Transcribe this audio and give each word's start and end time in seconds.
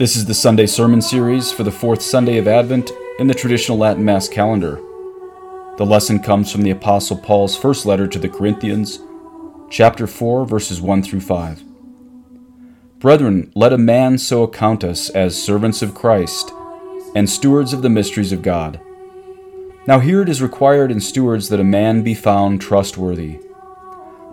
This 0.00 0.16
is 0.16 0.24
the 0.24 0.32
Sunday 0.32 0.64
Sermon 0.64 1.02
Series 1.02 1.52
for 1.52 1.62
the 1.62 1.70
fourth 1.70 2.00
Sunday 2.00 2.38
of 2.38 2.48
Advent 2.48 2.90
in 3.18 3.26
the 3.26 3.34
traditional 3.34 3.76
Latin 3.76 4.02
Mass 4.02 4.30
calendar. 4.30 4.76
The 5.76 5.84
lesson 5.84 6.20
comes 6.20 6.50
from 6.50 6.62
the 6.62 6.70
Apostle 6.70 7.18
Paul's 7.18 7.54
first 7.54 7.84
letter 7.84 8.06
to 8.06 8.18
the 8.18 8.30
Corinthians, 8.30 9.00
chapter 9.68 10.06
4, 10.06 10.46
verses 10.46 10.80
1 10.80 11.02
through 11.02 11.20
5. 11.20 11.62
Brethren, 12.98 13.52
let 13.54 13.74
a 13.74 13.76
man 13.76 14.16
so 14.16 14.42
account 14.42 14.84
us 14.84 15.10
as 15.10 15.40
servants 15.40 15.82
of 15.82 15.94
Christ 15.94 16.50
and 17.14 17.28
stewards 17.28 17.74
of 17.74 17.82
the 17.82 17.90
mysteries 17.90 18.32
of 18.32 18.40
God. 18.40 18.80
Now 19.86 19.98
here 19.98 20.22
it 20.22 20.30
is 20.30 20.40
required 20.40 20.90
in 20.90 21.00
stewards 21.00 21.50
that 21.50 21.60
a 21.60 21.62
man 21.62 22.02
be 22.02 22.14
found 22.14 22.62
trustworthy. 22.62 23.38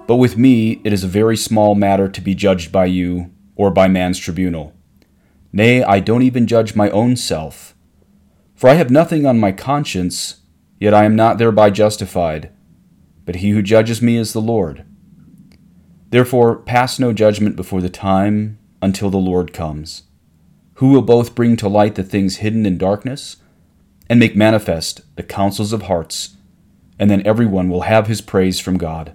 But 0.08 0.16
with 0.16 0.38
me 0.38 0.80
it 0.86 0.94
is 0.94 1.04
a 1.04 1.10
very 1.10 1.36
small 1.36 1.76
matter 1.76 2.08
to 2.08 2.22
be 2.22 2.36
judged 2.36 2.72
by 2.72 2.86
you 2.86 3.34
or 3.58 3.70
by 3.70 3.90
man's 3.90 4.18
tribunal. 4.18 4.77
Nay, 5.52 5.84
I 5.84 6.00
don't 6.00 6.24
even 6.24 6.48
judge 6.48 6.76
my 6.76 6.90
own 6.90 7.16
self. 7.16 7.76
For 8.56 8.70
I 8.70 8.74
have 8.74 8.90
nothing 8.90 9.26
on 9.26 9.40
my 9.40 9.52
conscience, 9.52 10.42
yet 10.80 10.94
I 10.94 11.06
am 11.06 11.16
not 11.16 11.38
thereby 11.38 11.70
justified. 11.70 12.52
But 13.26 13.38
he 13.38 13.52
who 13.52 13.62
judges 13.62 14.02
me 14.02 14.18
is 14.18 14.34
the 14.34 14.42
Lord. 14.42 14.86
Therefore, 16.10 16.56
pass 16.56 17.00
no 17.00 17.14
judgment 17.14 17.56
before 17.56 17.82
the 17.82 17.90
time 17.90 18.58
until 18.82 19.10
the 19.10 19.18
Lord 19.18 19.54
comes, 19.54 20.04
who 20.76 20.90
will 20.90 21.02
both 21.02 21.36
bring 21.36 21.56
to 21.58 21.68
light 21.68 21.96
the 21.96 22.04
things 22.04 22.38
hidden 22.38 22.66
in 22.66 22.78
darkness 22.78 23.38
and 24.10 24.20
make 24.20 24.36
manifest 24.36 25.02
the 25.16 25.24
counsels 25.24 25.74
of 25.74 25.84
hearts, 25.84 26.38
and 26.98 27.12
then 27.12 27.26
everyone 27.26 27.70
will 27.70 27.82
have 27.82 28.08
his 28.08 28.22
praise 28.22 28.60
from 28.60 28.78
God. 28.78 29.14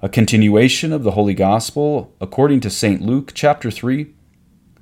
A 0.00 0.08
continuation 0.08 0.92
of 0.92 1.02
the 1.02 1.12
Holy 1.12 1.34
Gospel 1.34 2.14
according 2.20 2.60
to 2.60 2.70
St. 2.70 3.02
Luke 3.02 3.32
chapter 3.34 3.70
3 3.70 4.14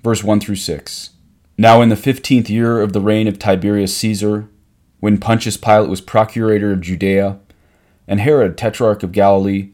verse 0.05 0.23
1 0.23 0.39
through 0.39 0.57
6. 0.57 1.11
Now, 1.57 1.81
in 1.81 1.89
the 1.89 1.97
fifteenth 1.97 2.51
year 2.51 2.83
of 2.83 2.93
the 2.93 3.01
reign 3.01 3.27
of 3.27 3.39
Tiberius 3.39 3.97
Caesar, 3.97 4.49
when 5.01 5.19
Pontius 5.19 5.57
Pilate 5.57 5.89
was 5.89 6.03
procurator 6.03 6.73
of 6.73 6.83
Judea, 6.83 7.39
and 8.07 8.21
Herod 8.21 8.59
tetrarch 8.59 9.03
of 9.03 9.13
Galilee, 9.13 9.71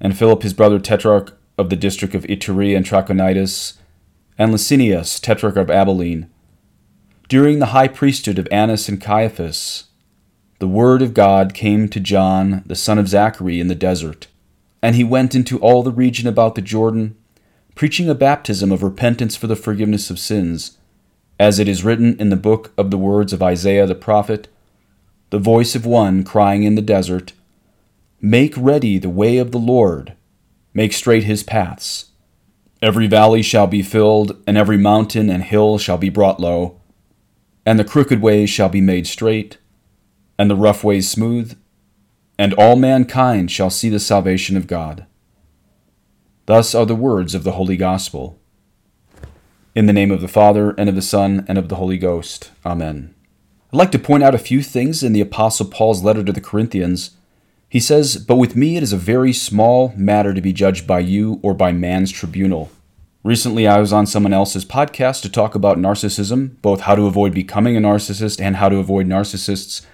and 0.00 0.16
Philip 0.16 0.42
his 0.42 0.54
brother 0.54 0.78
tetrarch 0.78 1.36
of 1.58 1.68
the 1.68 1.76
district 1.76 2.14
of 2.14 2.24
Ituraea 2.24 2.74
and 2.74 2.86
Trachonitis, 2.86 3.74
and 4.38 4.50
Lysanias 4.50 5.20
tetrarch 5.20 5.56
of 5.56 5.70
Abilene, 5.70 6.30
during 7.28 7.58
the 7.58 7.66
high 7.66 7.88
priesthood 7.88 8.38
of 8.38 8.48
Annas 8.50 8.88
and 8.88 8.98
Caiaphas, 8.98 9.84
the 10.58 10.68
word 10.68 11.02
of 11.02 11.12
God 11.12 11.52
came 11.52 11.86
to 11.88 12.00
John, 12.00 12.62
the 12.64 12.74
son 12.74 12.98
of 12.98 13.08
Zachary, 13.08 13.60
in 13.60 13.68
the 13.68 13.74
desert. 13.74 14.26
And 14.82 14.96
he 14.96 15.04
went 15.04 15.34
into 15.34 15.58
all 15.58 15.82
the 15.82 15.92
region 15.92 16.26
about 16.26 16.54
the 16.54 16.62
Jordan, 16.62 17.16
preaching 17.80 18.10
a 18.10 18.14
baptism 18.14 18.70
of 18.70 18.82
repentance 18.82 19.36
for 19.36 19.46
the 19.46 19.56
forgiveness 19.56 20.10
of 20.10 20.18
sins, 20.18 20.76
as 21.38 21.58
it 21.58 21.66
is 21.66 21.82
written 21.82 22.14
in 22.20 22.28
the 22.28 22.36
book 22.36 22.74
of 22.76 22.90
the 22.90 22.98
words 22.98 23.32
of 23.32 23.42
Isaiah 23.42 23.86
the 23.86 23.94
prophet, 23.94 24.48
the 25.30 25.38
voice 25.38 25.74
of 25.74 25.86
one 25.86 26.22
crying 26.22 26.62
in 26.64 26.74
the 26.74 26.82
desert, 26.82 27.32
Make 28.20 28.52
ready 28.54 28.98
the 28.98 29.08
way 29.08 29.38
of 29.38 29.50
the 29.50 29.58
Lord, 29.58 30.12
make 30.74 30.92
straight 30.92 31.24
his 31.24 31.42
paths. 31.42 32.10
Every 32.82 33.06
valley 33.06 33.40
shall 33.40 33.66
be 33.66 33.80
filled, 33.80 34.36
and 34.46 34.58
every 34.58 34.76
mountain 34.76 35.30
and 35.30 35.42
hill 35.42 35.78
shall 35.78 35.96
be 35.96 36.10
brought 36.10 36.38
low, 36.38 36.78
and 37.64 37.78
the 37.78 37.82
crooked 37.82 38.20
ways 38.20 38.50
shall 38.50 38.68
be 38.68 38.82
made 38.82 39.06
straight, 39.06 39.56
and 40.38 40.50
the 40.50 40.54
rough 40.54 40.84
ways 40.84 41.08
smooth, 41.08 41.56
and 42.38 42.52
all 42.52 42.76
mankind 42.76 43.50
shall 43.50 43.70
see 43.70 43.88
the 43.88 43.98
salvation 43.98 44.58
of 44.58 44.66
God. 44.66 45.06
Thus 46.50 46.74
are 46.74 46.84
the 46.84 46.96
words 46.96 47.36
of 47.36 47.44
the 47.44 47.52
Holy 47.52 47.76
Gospel. 47.76 48.36
In 49.76 49.86
the 49.86 49.92
name 49.92 50.10
of 50.10 50.20
the 50.20 50.26
Father, 50.26 50.74
and 50.76 50.88
of 50.88 50.96
the 50.96 51.00
Son, 51.00 51.44
and 51.46 51.56
of 51.56 51.68
the 51.68 51.76
Holy 51.76 51.96
Ghost. 51.96 52.50
Amen. 52.66 53.14
I'd 53.72 53.76
like 53.76 53.92
to 53.92 54.00
point 54.00 54.24
out 54.24 54.34
a 54.34 54.38
few 54.38 54.60
things 54.60 55.04
in 55.04 55.12
the 55.12 55.20
Apostle 55.20 55.66
Paul's 55.66 56.02
letter 56.02 56.24
to 56.24 56.32
the 56.32 56.40
Corinthians. 56.40 57.12
He 57.68 57.78
says, 57.78 58.16
But 58.16 58.34
with 58.34 58.56
me 58.56 58.76
it 58.76 58.82
is 58.82 58.92
a 58.92 58.96
very 58.96 59.32
small 59.32 59.94
matter 59.96 60.34
to 60.34 60.40
be 60.40 60.52
judged 60.52 60.88
by 60.88 60.98
you 60.98 61.38
or 61.40 61.54
by 61.54 61.70
man's 61.70 62.10
tribunal. 62.10 62.68
Recently, 63.22 63.68
I 63.68 63.78
was 63.78 63.92
on 63.92 64.06
someone 64.06 64.32
else's 64.32 64.64
podcast 64.64 65.22
to 65.22 65.30
talk 65.30 65.54
about 65.54 65.78
narcissism, 65.78 66.60
both 66.62 66.80
how 66.80 66.96
to 66.96 67.06
avoid 67.06 67.32
becoming 67.32 67.76
a 67.76 67.80
narcissist 67.80 68.40
and 68.40 68.56
how 68.56 68.68
to 68.68 68.78
avoid 68.78 69.06
narcissists. 69.06 69.86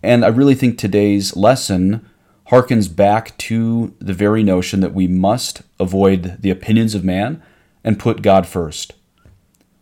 And 0.00 0.24
I 0.24 0.28
really 0.28 0.54
think 0.54 0.78
today's 0.78 1.34
lesson 1.34 2.08
harkens 2.50 2.94
back 2.94 3.36
to 3.38 3.94
the 3.98 4.14
very 4.14 4.42
notion 4.42 4.80
that 4.80 4.94
we 4.94 5.06
must 5.06 5.62
avoid 5.78 6.40
the 6.40 6.50
opinions 6.50 6.94
of 6.94 7.04
man 7.04 7.42
and 7.84 7.98
put 7.98 8.22
God 8.22 8.46
first. 8.46 8.94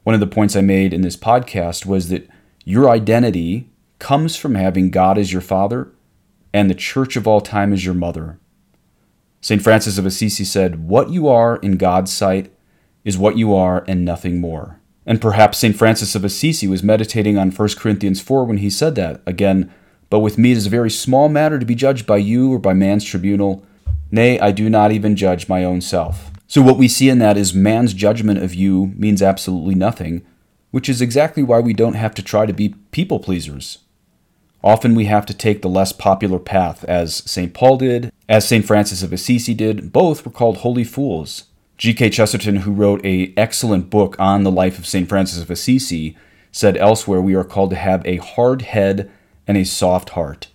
One 0.03 0.15
of 0.15 0.21
the 0.21 0.27
points 0.27 0.56
I 0.56 0.60
made 0.60 0.93
in 0.93 1.03
this 1.03 1.16
podcast 1.16 1.87
was 1.87 2.09
that 2.09 2.28
your 2.65 2.88
identity 2.88 3.69
comes 3.99 4.37
from 4.37 4.54
having 4.54 4.91
God 4.91 5.19
as 5.19 5.32
your 5.32 5.43
father 5.43 5.93
and 6.53 6.69
the 6.69 6.75
church 6.75 7.16
of 7.16 7.27
all 7.27 7.41
time 7.41 7.72
as 7.72 7.84
your 7.84 7.94
mother. 7.94 8.38
St. 9.41 9.62
Francis 9.62 9.98
of 9.98 10.06
Assisi 10.06 10.44
said, 10.44 10.88
What 10.88 11.10
you 11.10 11.28
are 11.28 11.56
in 11.56 11.77
God's 11.77 12.12
sight 12.12 12.53
is 13.04 13.16
what 13.16 13.37
you 13.37 13.54
are 13.54 13.84
and 13.87 14.04
nothing 14.04 14.41
more. 14.41 14.81
And 15.06 15.21
perhaps 15.21 15.59
St. 15.59 15.77
Francis 15.77 16.16
of 16.16 16.25
Assisi 16.25 16.66
was 16.66 16.83
meditating 16.83 17.38
on 17.38 17.53
1 17.53 17.69
Corinthians 17.77 18.21
4 18.21 18.44
when 18.44 18.59
he 18.59 18.69
said 18.71 18.97
that. 18.97 19.22
Again, 19.25 19.72
but 20.11 20.21
with 20.21 20.39
me 20.39 20.53
it 20.53 20.56
is 20.56 20.67
a 20.67 20.71
very 20.71 20.91
small 20.91 21.28
matter 21.28 21.59
to 21.59 21.67
be 21.67 21.75
judged 21.75 22.06
by 22.06 22.17
you 22.17 22.53
or 22.53 22.59
by 22.59 22.72
man's 22.72 23.05
tribunal. 23.05 23.65
Nay, 24.11 24.39
I 24.39 24.53
do 24.53 24.71
not 24.71 24.93
even 24.93 25.17
judge 25.17 25.49
my 25.49 25.65
own 25.65 25.81
self. 25.81 26.31
So, 26.47 26.62
what 26.62 26.78
we 26.78 26.87
see 26.87 27.09
in 27.09 27.19
that 27.19 27.37
is 27.37 27.53
man's 27.53 27.93
judgment 27.93 28.43
of 28.43 28.55
you 28.55 28.93
means 28.97 29.21
absolutely 29.21 29.75
nothing, 29.75 30.25
which 30.71 30.89
is 30.89 31.00
exactly 31.00 31.43
why 31.43 31.59
we 31.59 31.72
don't 31.72 31.95
have 31.95 32.15
to 32.15 32.22
try 32.22 32.47
to 32.47 32.53
be 32.53 32.75
people 32.93 33.19
pleasers. 33.19 33.78
Often 34.62 34.95
we 34.95 35.05
have 35.05 35.27
to 35.27 35.34
take 35.34 35.62
the 35.62 35.69
less 35.69 35.93
popular 35.93 36.39
path, 36.39 36.84
as 36.84 37.16
St. 37.31 37.53
Paul 37.53 37.77
did, 37.78 38.12
as 38.28 38.49
St. 38.49 38.65
Francis 38.65 39.03
of 39.03 39.12
Assisi 39.12 39.55
did. 39.55 39.93
Both 39.93 40.25
were 40.25 40.33
called 40.33 40.59
holy 40.59 40.84
fools. 40.84 41.45
G.K. 41.78 42.11
Chesterton, 42.11 42.56
who 42.56 42.72
wrote 42.72 43.05
a 43.05 43.34
excellent 43.37 43.91
book 43.91 44.16
on 44.19 44.45
the 44.45 44.50
life 44.50 44.78
of 44.78 44.87
St. 44.87 45.09
Francis 45.09 45.43
of 45.43 45.50
Assisi, 45.50 46.16
said 46.50 46.77
elsewhere 46.78 47.21
we 47.21 47.34
are 47.34 47.45
called 47.45 47.71
to 47.71 47.77
have 47.77 48.05
a 48.06 48.16
hard 48.16 48.62
head 48.62 49.11
and 49.47 49.57
a 49.57 49.65
soft 49.65 50.11
heart. 50.11 50.49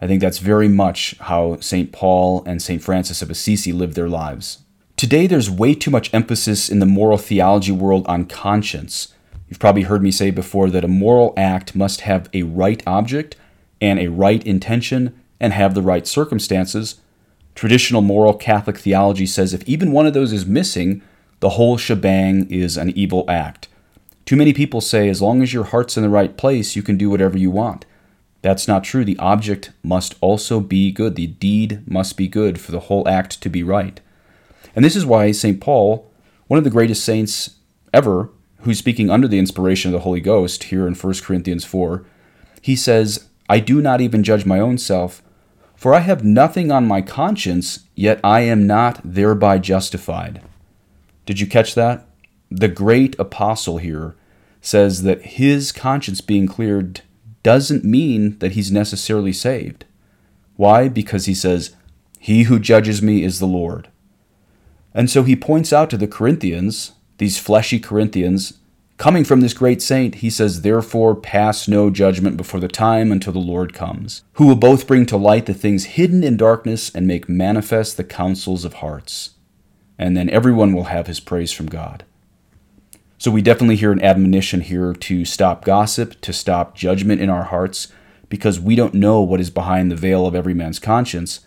I 0.00 0.06
think 0.06 0.20
that's 0.20 0.38
very 0.38 0.68
much 0.68 1.16
how 1.20 1.60
St. 1.60 1.92
Paul 1.92 2.42
and 2.44 2.60
St. 2.60 2.82
Francis 2.82 3.22
of 3.22 3.30
Assisi 3.30 3.72
lived 3.72 3.94
their 3.94 4.08
lives. 4.08 4.58
Today, 4.96 5.26
there's 5.26 5.50
way 5.50 5.74
too 5.74 5.90
much 5.90 6.12
emphasis 6.12 6.68
in 6.68 6.78
the 6.78 6.86
moral 6.86 7.18
theology 7.18 7.72
world 7.72 8.06
on 8.06 8.24
conscience. 8.24 9.14
You've 9.48 9.58
probably 9.58 9.82
heard 9.82 10.02
me 10.02 10.10
say 10.10 10.30
before 10.30 10.70
that 10.70 10.84
a 10.84 10.88
moral 10.88 11.34
act 11.36 11.74
must 11.74 12.02
have 12.02 12.28
a 12.32 12.42
right 12.42 12.82
object 12.86 13.36
and 13.80 13.98
a 13.98 14.08
right 14.08 14.44
intention 14.46 15.20
and 15.38 15.52
have 15.52 15.74
the 15.74 15.82
right 15.82 16.06
circumstances. 16.06 17.00
Traditional 17.54 18.00
moral 18.00 18.34
Catholic 18.34 18.78
theology 18.78 19.26
says 19.26 19.52
if 19.52 19.62
even 19.68 19.92
one 19.92 20.06
of 20.06 20.14
those 20.14 20.32
is 20.32 20.46
missing, 20.46 21.02
the 21.40 21.50
whole 21.50 21.76
shebang 21.76 22.48
is 22.50 22.76
an 22.76 22.90
evil 22.96 23.24
act. 23.28 23.68
Too 24.24 24.36
many 24.36 24.52
people 24.52 24.80
say 24.80 25.08
as 25.08 25.20
long 25.20 25.42
as 25.42 25.52
your 25.52 25.64
heart's 25.64 25.96
in 25.96 26.02
the 26.02 26.08
right 26.08 26.36
place, 26.36 26.76
you 26.76 26.82
can 26.82 26.96
do 26.96 27.10
whatever 27.10 27.36
you 27.36 27.50
want. 27.50 27.84
That's 28.42 28.68
not 28.68 28.84
true. 28.84 29.04
The 29.04 29.18
object 29.18 29.70
must 29.82 30.16
also 30.20 30.60
be 30.60 30.90
good. 30.90 31.14
The 31.14 31.28
deed 31.28 31.88
must 31.88 32.16
be 32.16 32.28
good 32.28 32.60
for 32.60 32.72
the 32.72 32.80
whole 32.80 33.08
act 33.08 33.40
to 33.40 33.48
be 33.48 33.62
right. 33.62 34.00
And 34.74 34.84
this 34.84 34.96
is 34.96 35.06
why 35.06 35.30
St. 35.32 35.60
Paul, 35.60 36.10
one 36.48 36.58
of 36.58 36.64
the 36.64 36.70
greatest 36.70 37.04
saints 37.04 37.56
ever, 37.92 38.30
who's 38.62 38.78
speaking 38.78 39.10
under 39.10 39.28
the 39.28 39.38
inspiration 39.38 39.90
of 39.90 39.92
the 39.92 40.04
Holy 40.04 40.20
Ghost 40.20 40.64
here 40.64 40.86
in 40.86 40.94
1 40.94 41.14
Corinthians 41.22 41.64
4, 41.64 42.04
he 42.60 42.76
says, 42.76 43.28
I 43.48 43.60
do 43.60 43.80
not 43.80 44.00
even 44.00 44.22
judge 44.22 44.44
my 44.44 44.58
own 44.58 44.78
self, 44.78 45.22
for 45.76 45.94
I 45.94 46.00
have 46.00 46.24
nothing 46.24 46.70
on 46.70 46.86
my 46.86 47.02
conscience, 47.02 47.80
yet 47.94 48.20
I 48.22 48.40
am 48.40 48.66
not 48.66 49.00
thereby 49.04 49.58
justified. 49.58 50.42
Did 51.26 51.40
you 51.40 51.46
catch 51.46 51.74
that? 51.74 52.06
The 52.50 52.68
great 52.68 53.18
apostle 53.18 53.78
here 53.78 54.14
says 54.60 55.02
that 55.02 55.22
his 55.22 55.72
conscience 55.72 56.20
being 56.20 56.46
cleared 56.46 57.02
doesn't 57.42 57.84
mean 57.84 58.38
that 58.38 58.52
he's 58.52 58.70
necessarily 58.70 59.32
saved. 59.32 59.84
Why? 60.56 60.88
Because 60.88 61.26
he 61.26 61.34
says, 61.34 61.74
He 62.18 62.44
who 62.44 62.58
judges 62.58 63.02
me 63.02 63.24
is 63.24 63.38
the 63.38 63.46
Lord. 63.46 63.88
And 64.94 65.10
so 65.10 65.22
he 65.22 65.36
points 65.36 65.72
out 65.72 65.90
to 65.90 65.96
the 65.96 66.06
Corinthians, 66.06 66.92
these 67.18 67.38
fleshy 67.38 67.80
Corinthians, 67.80 68.58
coming 68.98 69.24
from 69.24 69.40
this 69.40 69.54
great 69.54 69.82
saint, 69.82 70.16
he 70.16 70.30
says, 70.30 70.60
Therefore 70.60 71.14
pass 71.14 71.66
no 71.66 71.90
judgment 71.90 72.36
before 72.36 72.60
the 72.60 72.68
time 72.68 73.10
until 73.10 73.32
the 73.32 73.38
Lord 73.38 73.72
comes, 73.74 74.22
who 74.34 74.46
will 74.46 74.56
both 74.56 74.86
bring 74.86 75.06
to 75.06 75.16
light 75.16 75.46
the 75.46 75.54
things 75.54 75.84
hidden 75.84 76.22
in 76.22 76.36
darkness 76.36 76.94
and 76.94 77.06
make 77.06 77.28
manifest 77.28 77.96
the 77.96 78.04
counsels 78.04 78.64
of 78.64 78.74
hearts. 78.74 79.30
And 79.98 80.16
then 80.16 80.30
everyone 80.30 80.72
will 80.72 80.84
have 80.84 81.06
his 81.06 81.20
praise 81.20 81.52
from 81.52 81.66
God. 81.66 82.04
So 83.22 83.30
we 83.30 83.40
definitely 83.40 83.76
hear 83.76 83.92
an 83.92 84.02
admonition 84.02 84.62
here 84.62 84.92
to 84.92 85.24
stop 85.24 85.64
gossip, 85.64 86.20
to 86.22 86.32
stop 86.32 86.74
judgment 86.74 87.20
in 87.20 87.30
our 87.30 87.44
hearts, 87.44 87.86
because 88.28 88.58
we 88.58 88.74
don't 88.74 88.94
know 88.94 89.20
what 89.20 89.38
is 89.38 89.48
behind 89.48 89.92
the 89.92 89.94
veil 89.94 90.26
of 90.26 90.34
every 90.34 90.54
man's 90.54 90.80
conscience. 90.80 91.38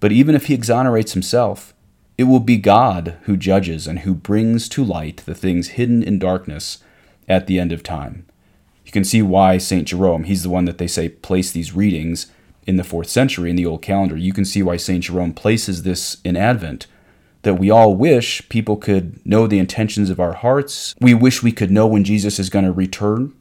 But 0.00 0.10
even 0.10 0.34
if 0.34 0.46
he 0.46 0.54
exonerates 0.54 1.12
himself, 1.12 1.72
It 2.20 2.24
will 2.24 2.40
be 2.40 2.58
God 2.58 3.16
who 3.22 3.38
judges 3.38 3.86
and 3.86 4.00
who 4.00 4.12
brings 4.12 4.68
to 4.68 4.84
light 4.84 5.22
the 5.24 5.34
things 5.34 5.68
hidden 5.68 6.02
in 6.02 6.18
darkness 6.18 6.84
at 7.26 7.46
the 7.46 7.58
end 7.58 7.72
of 7.72 7.82
time. 7.82 8.26
You 8.84 8.92
can 8.92 9.04
see 9.04 9.22
why 9.22 9.56
St. 9.56 9.88
Jerome, 9.88 10.24
he's 10.24 10.42
the 10.42 10.50
one 10.50 10.66
that 10.66 10.76
they 10.76 10.86
say 10.86 11.08
placed 11.08 11.54
these 11.54 11.74
readings 11.74 12.30
in 12.66 12.76
the 12.76 12.84
fourth 12.84 13.08
century 13.08 13.48
in 13.48 13.56
the 13.56 13.64
old 13.64 13.80
calendar. 13.80 14.18
You 14.18 14.34
can 14.34 14.44
see 14.44 14.62
why 14.62 14.76
St. 14.76 15.02
Jerome 15.02 15.32
places 15.32 15.82
this 15.82 16.18
in 16.22 16.36
Advent 16.36 16.86
that 17.42 17.54
we 17.54 17.70
all 17.70 17.94
wish 17.94 18.46
people 18.48 18.76
could 18.76 19.24
know 19.26 19.46
the 19.46 19.58
intentions 19.58 20.10
of 20.10 20.20
our 20.20 20.34
hearts. 20.34 20.94
We 21.00 21.14
wish 21.14 21.42
we 21.42 21.52
could 21.52 21.70
know 21.70 21.86
when 21.86 22.04
Jesus 22.04 22.38
is 22.38 22.50
going 22.50 22.64
to 22.64 22.72
return. 22.72 23.34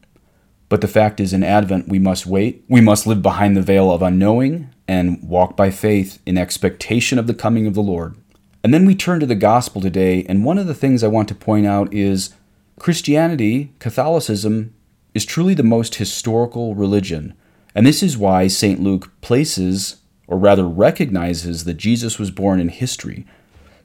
But 0.69 0.81
the 0.81 0.87
fact 0.87 1.19
is, 1.19 1.33
in 1.33 1.43
Advent, 1.43 1.89
we 1.89 1.99
must 1.99 2.25
wait. 2.25 2.63
We 2.69 2.79
must 2.79 3.07
live 3.07 3.21
behind 3.21 3.57
the 3.57 3.61
veil 3.61 3.91
of 3.91 4.01
unknowing 4.01 4.69
and 4.87 5.21
walk 5.27 5.57
by 5.57 5.71
faith 5.71 6.21
in 6.25 6.37
expectation 6.37 7.17
of 7.17 7.27
the 7.27 7.33
coming 7.33 7.65
of 7.65 7.73
the 7.73 7.81
Lord. 7.81 8.15
And 8.63 8.73
then 8.73 8.85
we 8.85 8.95
turn 8.95 9.19
to 9.19 9.25
the 9.25 9.35
gospel 9.35 9.81
today, 9.81 10.25
and 10.29 10.43
one 10.43 10.57
of 10.57 10.67
the 10.67 10.75
things 10.75 11.03
I 11.03 11.07
want 11.07 11.27
to 11.29 11.35
point 11.35 11.65
out 11.65 11.93
is 11.93 12.35
Christianity, 12.77 13.73
Catholicism, 13.79 14.73
is 15.13 15.25
truly 15.25 15.53
the 15.53 15.63
most 15.63 15.95
historical 15.95 16.75
religion. 16.75 17.33
And 17.73 17.85
this 17.85 18.03
is 18.03 18.17
why 18.17 18.47
St. 18.47 18.79
Luke 18.79 19.11
places, 19.21 19.97
or 20.27 20.37
rather 20.37 20.67
recognizes, 20.67 21.63
that 21.63 21.75
Jesus 21.75 22.19
was 22.19 22.31
born 22.31 22.59
in 22.59 22.69
history. 22.69 23.25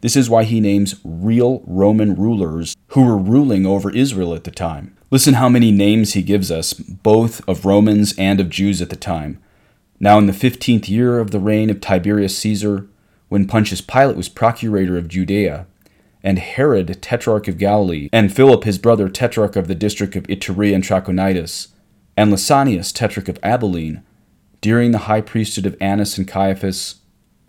This 0.05 0.17
is 0.17 0.29
why 0.29 0.45
he 0.45 0.61
names 0.61 0.97
real 1.03 1.63
Roman 1.67 2.15
rulers 2.15 2.77
who 2.89 3.07
were 3.07 3.17
ruling 3.17 3.65
over 3.65 3.91
Israel 3.91 4.35
at 4.35 4.45
the 4.45 4.51
time. 4.51 4.95
Listen 5.11 5.33
how 5.33 5.49
many 5.49 5.73
names 5.73 6.13
he 6.13 6.21
gives 6.21 6.51
us, 6.51 6.75
both 6.75 7.41
of 7.49 7.65
Romans 7.65 8.15
and 8.19 8.39
of 8.39 8.51
Jews 8.51 8.83
at 8.83 8.91
the 8.91 8.97
time. 8.97 9.43
Now, 9.99 10.19
in 10.19 10.27
the 10.27 10.35
fifteenth 10.35 10.91
year 10.91 11.19
of 11.19 11.31
the 11.31 11.41
reign 11.41 11.71
of 11.71 11.81
Tiberius 11.81 12.37
Caesar, 12.37 12.87
when 13.31 13.47
Pontius 13.47 13.81
Pilate 13.81 14.15
was 14.15 14.29
procurator 14.29 14.99
of 14.99 15.09
Judea, 15.09 15.67
and 16.23 16.39
Herod, 16.39 17.01
tetrarch 17.01 17.49
of 17.49 17.57
Galilee, 17.57 18.11
and 18.13 18.31
Philip, 18.31 18.65
his 18.65 18.77
brother, 18.77 19.09
tetrarch 19.09 19.57
of 19.57 19.69
the 19.69 19.75
district 19.75 20.17
of 20.17 20.25
Ituraea 20.25 20.75
and 20.75 20.85
Trachonitis, 20.85 21.69
and 22.15 22.31
Lysanias, 22.31 22.93
tetrarch 22.93 23.31
of 23.31 23.39
Abilene, 23.43 24.03
during 24.61 24.91
the 24.91 25.09
high 25.09 25.23
priesthood 25.23 25.65
of 25.65 25.79
Annas 25.81 26.19
and 26.19 26.29
Caiaphas, 26.29 26.97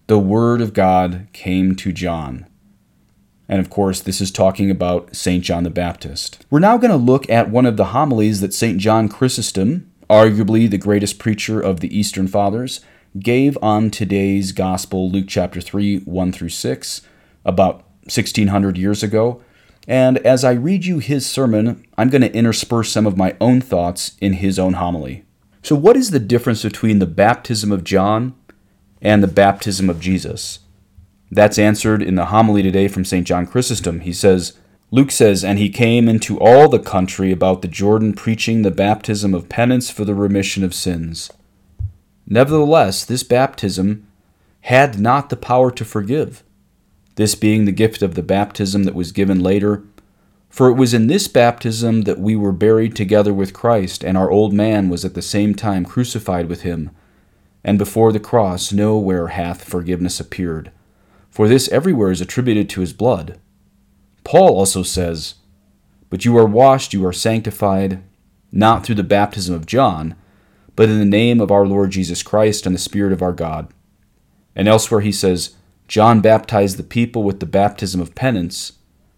the 0.07 0.19
word 0.19 0.61
of 0.61 0.73
God 0.73 1.27
came 1.33 1.75
to 1.77 1.91
John. 1.91 2.45
And 3.49 3.59
of 3.59 3.69
course, 3.69 4.01
this 4.01 4.21
is 4.21 4.31
talking 4.31 4.69
about 4.69 5.15
St. 5.15 5.43
John 5.43 5.63
the 5.63 5.69
Baptist. 5.69 6.45
We're 6.49 6.59
now 6.59 6.77
going 6.77 6.91
to 6.91 6.97
look 6.97 7.29
at 7.29 7.49
one 7.49 7.65
of 7.65 7.77
the 7.77 7.85
homilies 7.85 8.41
that 8.41 8.53
St. 8.53 8.79
John 8.79 9.09
Chrysostom, 9.09 9.91
arguably 10.09 10.69
the 10.69 10.77
greatest 10.77 11.19
preacher 11.19 11.59
of 11.59 11.79
the 11.79 11.95
Eastern 11.97 12.27
Fathers, 12.27 12.81
gave 13.19 13.57
on 13.61 13.89
today's 13.89 14.51
Gospel, 14.51 15.09
Luke 15.09 15.25
chapter 15.27 15.61
3, 15.61 15.99
1 15.99 16.31
through 16.31 16.49
6, 16.49 17.01
about 17.43 17.77
1600 18.03 18.77
years 18.77 19.01
ago. 19.01 19.41
And 19.87 20.17
as 20.19 20.43
I 20.43 20.51
read 20.51 20.85
you 20.85 20.99
his 20.99 21.25
sermon, 21.25 21.83
I'm 21.97 22.09
going 22.09 22.23
to 22.23 22.33
intersperse 22.33 22.91
some 22.91 23.05
of 23.05 23.17
my 23.17 23.35
own 23.39 23.61
thoughts 23.61 24.15
in 24.19 24.33
his 24.33 24.57
own 24.59 24.73
homily. 24.73 25.23
So, 25.61 25.75
what 25.75 25.97
is 25.97 26.11
the 26.11 26.19
difference 26.19 26.63
between 26.63 26.99
the 26.99 27.07
baptism 27.07 27.71
of 27.71 27.83
John 27.83 28.35
and 29.01 29.21
the 29.21 29.27
baptism 29.27 29.89
of 29.89 29.99
Jesus? 29.99 30.59
That's 31.31 31.59
answered 31.59 32.01
in 32.01 32.15
the 32.15 32.25
homily 32.25 32.63
today 32.63 32.87
from 32.87 33.05
St. 33.05 33.25
John 33.25 33.45
Chrysostom. 33.47 34.01
He 34.01 34.13
says, 34.13 34.53
Luke 34.91 35.11
says, 35.11 35.43
And 35.43 35.59
he 35.59 35.69
came 35.69 36.07
into 36.07 36.39
all 36.39 36.69
the 36.69 36.79
country 36.79 37.31
about 37.31 37.61
the 37.61 37.67
Jordan, 37.67 38.13
preaching 38.13 38.61
the 38.61 38.71
baptism 38.71 39.33
of 39.33 39.49
penance 39.49 39.89
for 39.89 40.05
the 40.05 40.15
remission 40.15 40.63
of 40.63 40.73
sins. 40.73 41.31
Nevertheless, 42.27 43.03
this 43.03 43.23
baptism 43.23 44.07
had 44.61 44.99
not 44.99 45.29
the 45.29 45.35
power 45.35 45.71
to 45.71 45.85
forgive, 45.85 46.43
this 47.15 47.35
being 47.35 47.65
the 47.65 47.71
gift 47.71 48.01
of 48.01 48.15
the 48.15 48.23
baptism 48.23 48.83
that 48.83 48.95
was 48.95 49.11
given 49.11 49.41
later. 49.41 49.83
For 50.49 50.69
it 50.69 50.75
was 50.75 50.93
in 50.93 51.07
this 51.07 51.27
baptism 51.27 52.03
that 52.03 52.19
we 52.19 52.35
were 52.35 52.51
buried 52.51 52.95
together 52.95 53.33
with 53.33 53.53
Christ, 53.53 54.03
and 54.03 54.17
our 54.17 54.31
old 54.31 54.53
man 54.53 54.89
was 54.89 55.03
at 55.03 55.13
the 55.13 55.21
same 55.21 55.53
time 55.53 55.85
crucified 55.85 56.47
with 56.47 56.61
him 56.61 56.91
and 57.65 57.79
before 57.79 58.11
the 58.11 58.19
cross 58.19 58.71
nowhere 58.71 59.29
hath 59.29 59.63
forgiveness 59.63 60.19
appeared. 60.19 60.71
For 61.31 61.47
this 61.47 61.67
everywhere 61.69 62.11
is 62.11 62.21
attributed 62.21 62.69
to 62.69 62.81
his 62.81 62.93
blood. 62.93 63.39
Paul 64.23 64.55
also 64.55 64.83
says, 64.83 65.35
But 66.11 66.23
you 66.23 66.37
are 66.37 66.45
washed, 66.45 66.93
you 66.93 67.03
are 67.07 67.11
sanctified, 67.11 68.03
not 68.51 68.85
through 68.85 68.95
the 68.95 69.03
baptism 69.03 69.55
of 69.55 69.65
John, 69.65 70.15
but 70.75 70.89
in 70.89 70.99
the 70.99 71.05
name 71.05 71.41
of 71.41 71.51
our 71.51 71.65
Lord 71.65 71.89
Jesus 71.89 72.21
Christ 72.21 72.67
and 72.67 72.75
the 72.75 72.79
Spirit 72.79 73.11
of 73.11 73.23
our 73.23 73.33
God. 73.33 73.73
And 74.55 74.67
elsewhere 74.67 75.01
he 75.01 75.11
says, 75.11 75.55
John 75.87 76.21
baptized 76.21 76.77
the 76.77 76.83
people 76.83 77.23
with 77.23 77.39
the 77.39 77.47
baptism 77.47 77.99
of 77.99 78.13
penance, 78.13 78.73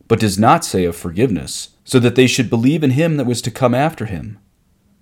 but 0.07 0.21
does 0.21 0.39
not 0.39 0.63
say 0.63 0.85
of 0.85 0.95
forgiveness, 0.95 1.71
so 1.83 1.99
that 1.99 2.15
they 2.15 2.27
should 2.27 2.49
believe 2.49 2.81
in 2.81 2.91
him 2.91 3.17
that 3.17 3.27
was 3.27 3.41
to 3.41 3.51
come 3.51 3.75
after 3.75 4.05
him. 4.05 4.39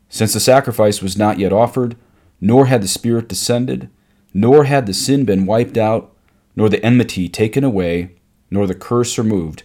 Since 0.09 0.33
the 0.33 0.39
sacrifice 0.39 1.03
was 1.03 1.15
not 1.15 1.37
yet 1.37 1.53
offered, 1.53 1.95
nor 2.39 2.67
had 2.67 2.81
the 2.81 2.87
Spirit 2.87 3.27
descended, 3.27 3.89
nor 4.33 4.65
had 4.65 4.85
the 4.85 4.93
sin 4.93 5.25
been 5.25 5.45
wiped 5.45 5.77
out, 5.77 6.15
nor 6.55 6.69
the 6.69 6.83
enmity 6.85 7.27
taken 7.27 7.63
away, 7.63 8.15
nor 8.49 8.67
the 8.67 8.75
curse 8.75 9.17
removed, 9.17 9.63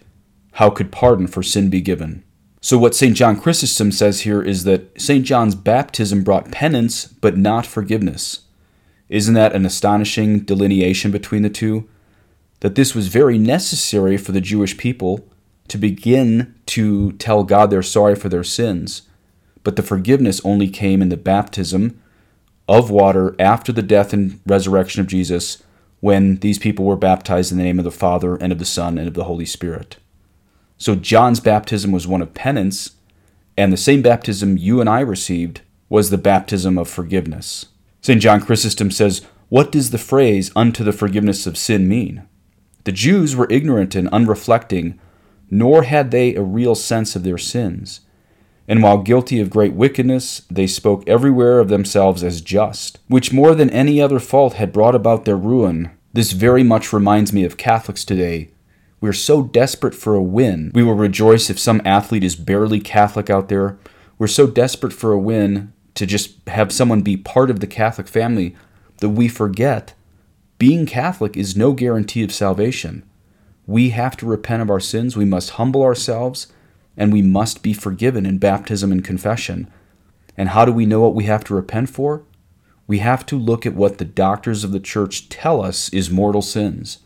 how 0.52 0.70
could 0.70 0.92
pardon 0.92 1.26
for 1.26 1.42
sin 1.42 1.70
be 1.70 1.80
given? 1.80 2.24
So, 2.60 2.76
what 2.76 2.94
St. 2.94 3.16
John 3.16 3.40
Chrysostom 3.40 3.90
says 3.90 4.20
here 4.20 4.42
is 4.42 4.64
that 4.64 5.00
St. 5.00 5.24
John's 5.24 5.54
baptism 5.54 6.22
brought 6.22 6.50
penance, 6.50 7.06
but 7.06 7.36
not 7.36 7.64
forgiveness. 7.64 8.40
Isn't 9.08 9.34
that 9.34 9.54
an 9.54 9.64
astonishing 9.64 10.40
delineation 10.40 11.10
between 11.10 11.42
the 11.42 11.50
two? 11.50 11.88
That 12.60 12.74
this 12.74 12.94
was 12.94 13.08
very 13.08 13.38
necessary 13.38 14.18
for 14.18 14.32
the 14.32 14.42
Jewish 14.42 14.76
people 14.76 15.26
to 15.68 15.78
begin 15.78 16.54
to 16.66 17.12
tell 17.12 17.44
God 17.44 17.70
they're 17.70 17.82
sorry 17.82 18.14
for 18.14 18.28
their 18.28 18.44
sins, 18.44 19.02
but 19.64 19.76
the 19.76 19.82
forgiveness 19.82 20.40
only 20.44 20.68
came 20.68 21.00
in 21.00 21.08
the 21.08 21.16
baptism 21.16 22.00
of 22.70 22.88
water 22.88 23.34
after 23.40 23.72
the 23.72 23.82
death 23.82 24.12
and 24.12 24.38
resurrection 24.46 25.00
of 25.00 25.08
Jesus 25.08 25.60
when 25.98 26.36
these 26.36 26.58
people 26.58 26.84
were 26.84 26.94
baptized 26.94 27.50
in 27.50 27.58
the 27.58 27.64
name 27.64 27.80
of 27.80 27.84
the 27.84 27.90
Father 27.90 28.36
and 28.36 28.52
of 28.52 28.60
the 28.60 28.64
Son 28.64 28.96
and 28.96 29.08
of 29.08 29.14
the 29.14 29.24
Holy 29.24 29.44
Spirit. 29.44 29.96
So 30.78 30.94
John's 30.94 31.40
baptism 31.40 31.90
was 31.90 32.06
one 32.06 32.22
of 32.22 32.32
penance, 32.32 32.92
and 33.56 33.72
the 33.72 33.76
same 33.76 34.02
baptism 34.02 34.56
you 34.56 34.80
and 34.80 34.88
I 34.88 35.00
received 35.00 35.62
was 35.88 36.10
the 36.10 36.16
baptism 36.16 36.78
of 36.78 36.88
forgiveness. 36.88 37.66
St. 38.02 38.22
John 38.22 38.40
Chrysostom 38.40 38.92
says, 38.92 39.26
What 39.48 39.72
does 39.72 39.90
the 39.90 39.98
phrase 39.98 40.52
unto 40.54 40.84
the 40.84 40.92
forgiveness 40.92 41.48
of 41.48 41.58
sin 41.58 41.88
mean? 41.88 42.22
The 42.84 42.92
Jews 42.92 43.34
were 43.34 43.48
ignorant 43.50 43.96
and 43.96 44.08
unreflecting, 44.12 44.96
nor 45.50 45.82
had 45.82 46.12
they 46.12 46.36
a 46.36 46.42
real 46.42 46.76
sense 46.76 47.16
of 47.16 47.24
their 47.24 47.36
sins. 47.36 48.00
And 48.68 48.82
while 48.82 48.98
guilty 48.98 49.40
of 49.40 49.50
great 49.50 49.72
wickedness, 49.72 50.42
they 50.50 50.66
spoke 50.66 51.02
everywhere 51.08 51.58
of 51.58 51.68
themselves 51.68 52.22
as 52.22 52.40
just, 52.40 52.98
which 53.08 53.32
more 53.32 53.54
than 53.54 53.70
any 53.70 54.00
other 54.00 54.20
fault 54.20 54.54
had 54.54 54.72
brought 54.72 54.94
about 54.94 55.24
their 55.24 55.36
ruin. 55.36 55.90
This 56.12 56.32
very 56.32 56.62
much 56.62 56.92
reminds 56.92 57.32
me 57.32 57.44
of 57.44 57.56
Catholics 57.56 58.04
today. 58.04 58.50
We 59.00 59.08
are 59.08 59.14
so 59.14 59.42
desperate 59.42 59.94
for 59.94 60.14
a 60.14 60.22
win. 60.22 60.70
We 60.74 60.82
will 60.82 60.94
rejoice 60.94 61.50
if 61.50 61.58
some 61.58 61.82
athlete 61.84 62.24
is 62.24 62.36
barely 62.36 62.80
Catholic 62.80 63.30
out 63.30 63.48
there. 63.48 63.78
We're 64.18 64.26
so 64.26 64.46
desperate 64.46 64.92
for 64.92 65.12
a 65.12 65.18
win 65.18 65.72
to 65.94 66.06
just 66.06 66.46
have 66.48 66.72
someone 66.72 67.02
be 67.02 67.16
part 67.16 67.50
of 67.50 67.60
the 67.60 67.66
Catholic 67.66 68.08
family 68.08 68.54
that 68.98 69.10
we 69.10 69.28
forget 69.28 69.94
being 70.60 70.84
Catholic 70.84 71.38
is 71.38 71.56
no 71.56 71.72
guarantee 71.72 72.22
of 72.22 72.30
salvation. 72.30 73.02
We 73.66 73.90
have 73.90 74.14
to 74.18 74.26
repent 74.26 74.60
of 74.60 74.68
our 74.68 74.78
sins. 74.78 75.16
We 75.16 75.24
must 75.24 75.52
humble 75.52 75.82
ourselves 75.82 76.48
and 76.96 77.12
we 77.12 77.22
must 77.22 77.62
be 77.62 77.72
forgiven 77.72 78.26
in 78.26 78.38
baptism 78.38 78.92
and 78.92 79.04
confession. 79.04 79.70
And 80.36 80.50
how 80.50 80.64
do 80.64 80.72
we 80.72 80.86
know 80.86 81.00
what 81.00 81.14
we 81.14 81.24
have 81.24 81.44
to 81.44 81.54
repent 81.54 81.90
for? 81.90 82.24
We 82.86 82.98
have 82.98 83.24
to 83.26 83.38
look 83.38 83.66
at 83.66 83.74
what 83.74 83.98
the 83.98 84.04
doctors 84.04 84.64
of 84.64 84.72
the 84.72 84.80
church 84.80 85.28
tell 85.28 85.62
us 85.62 85.88
is 85.90 86.10
mortal 86.10 86.42
sins, 86.42 86.98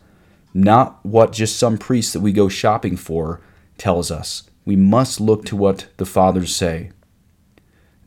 not 0.53 0.99
what 1.05 1.31
just 1.31 1.57
some 1.57 1.77
priest 1.77 2.13
that 2.13 2.21
we 2.21 2.31
go 2.31 2.49
shopping 2.49 2.97
for 2.97 3.39
tells 3.77 4.09
us. 4.09 4.49
We 4.65 4.75
must 4.75 5.21
look 5.21 5.45
to 5.45 5.55
what 5.55 5.87
the 5.97 6.05
fathers 6.05 6.55
say. 6.55 6.91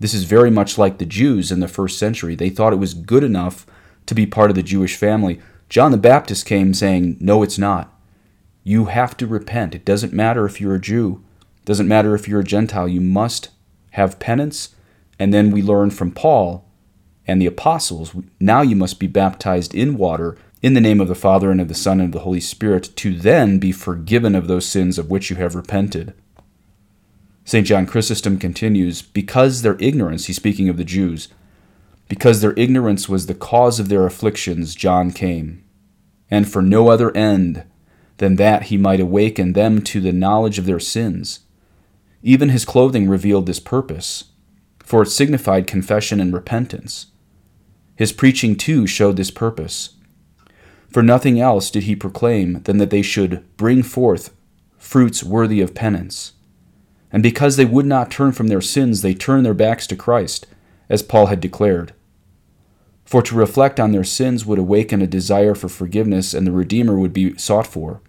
This 0.00 0.14
is 0.14 0.24
very 0.24 0.50
much 0.50 0.78
like 0.78 0.98
the 0.98 1.06
Jews 1.06 1.50
in 1.52 1.60
the 1.60 1.68
first 1.68 1.98
century. 1.98 2.34
They 2.34 2.50
thought 2.50 2.72
it 2.72 2.76
was 2.76 2.94
good 2.94 3.24
enough 3.24 3.66
to 4.06 4.14
be 4.14 4.26
part 4.26 4.50
of 4.50 4.56
the 4.56 4.62
Jewish 4.62 4.96
family. 4.96 5.40
John 5.68 5.92
the 5.92 5.98
Baptist 5.98 6.46
came 6.46 6.72
saying, 6.72 7.16
No, 7.20 7.42
it's 7.42 7.58
not. 7.58 7.92
You 8.64 8.86
have 8.86 9.16
to 9.18 9.26
repent. 9.26 9.74
It 9.74 9.84
doesn't 9.84 10.12
matter 10.12 10.46
if 10.46 10.60
you're 10.60 10.74
a 10.74 10.80
Jew. 10.80 11.22
Doesn't 11.68 11.86
matter 11.86 12.14
if 12.14 12.26
you're 12.26 12.40
a 12.40 12.44
Gentile, 12.44 12.88
you 12.88 13.02
must 13.02 13.50
have 13.90 14.18
penance. 14.18 14.74
And 15.18 15.34
then 15.34 15.50
we 15.50 15.60
learn 15.60 15.90
from 15.90 16.12
Paul 16.12 16.64
and 17.26 17.42
the 17.42 17.46
apostles 17.46 18.16
now 18.40 18.62
you 18.62 18.74
must 18.74 18.98
be 18.98 19.06
baptized 19.06 19.74
in 19.74 19.98
water 19.98 20.38
in 20.62 20.72
the 20.72 20.80
name 20.80 20.98
of 20.98 21.08
the 21.08 21.14
Father 21.14 21.50
and 21.50 21.60
of 21.60 21.68
the 21.68 21.74
Son 21.74 22.00
and 22.00 22.08
of 22.08 22.12
the 22.12 22.24
Holy 22.24 22.40
Spirit 22.40 22.96
to 22.96 23.14
then 23.14 23.58
be 23.58 23.70
forgiven 23.70 24.34
of 24.34 24.46
those 24.46 24.64
sins 24.64 24.98
of 24.98 25.10
which 25.10 25.28
you 25.28 25.36
have 25.36 25.54
repented. 25.54 26.14
St. 27.44 27.66
John 27.66 27.84
Chrysostom 27.84 28.38
continues, 28.38 29.02
because 29.02 29.60
their 29.60 29.76
ignorance, 29.78 30.24
he's 30.24 30.36
speaking 30.36 30.70
of 30.70 30.78
the 30.78 30.84
Jews, 30.84 31.28
because 32.08 32.40
their 32.40 32.54
ignorance 32.54 33.10
was 33.10 33.26
the 33.26 33.34
cause 33.34 33.78
of 33.78 33.90
their 33.90 34.06
afflictions, 34.06 34.74
John 34.74 35.10
came, 35.10 35.62
and 36.30 36.48
for 36.50 36.62
no 36.62 36.88
other 36.88 37.14
end 37.14 37.64
than 38.16 38.36
that 38.36 38.64
he 38.64 38.78
might 38.78 39.00
awaken 39.00 39.52
them 39.52 39.82
to 39.82 40.00
the 40.00 40.12
knowledge 40.12 40.58
of 40.58 40.64
their 40.64 40.80
sins. 40.80 41.40
Even 42.22 42.48
his 42.48 42.64
clothing 42.64 43.08
revealed 43.08 43.46
this 43.46 43.60
purpose, 43.60 44.24
for 44.80 45.02
it 45.02 45.06
signified 45.08 45.66
confession 45.66 46.20
and 46.20 46.32
repentance. 46.32 47.06
His 47.96 48.12
preaching, 48.12 48.56
too, 48.56 48.86
showed 48.86 49.16
this 49.16 49.30
purpose. 49.30 49.96
For 50.90 51.02
nothing 51.02 51.38
else 51.38 51.70
did 51.70 51.84
he 51.84 51.94
proclaim 51.94 52.62
than 52.62 52.78
that 52.78 52.90
they 52.90 53.02
should 53.02 53.44
bring 53.56 53.82
forth 53.82 54.34
fruits 54.78 55.22
worthy 55.22 55.60
of 55.60 55.74
penance. 55.74 56.32
And 57.12 57.22
because 57.22 57.56
they 57.56 57.64
would 57.64 57.86
not 57.86 58.10
turn 58.10 58.32
from 58.32 58.48
their 58.48 58.60
sins, 58.60 59.02
they 59.02 59.14
turned 59.14 59.44
their 59.44 59.54
backs 59.54 59.86
to 59.88 59.96
Christ, 59.96 60.46
as 60.88 61.02
Paul 61.02 61.26
had 61.26 61.40
declared. 61.40 61.92
For 63.04 63.22
to 63.22 63.34
reflect 63.34 63.80
on 63.80 63.92
their 63.92 64.04
sins 64.04 64.44
would 64.44 64.58
awaken 64.58 65.00
a 65.00 65.06
desire 65.06 65.54
for 65.54 65.68
forgiveness, 65.68 66.34
and 66.34 66.46
the 66.46 66.52
Redeemer 66.52 66.98
would 66.98 67.12
be 67.12 67.36
sought 67.38 67.66
for. 67.66 68.00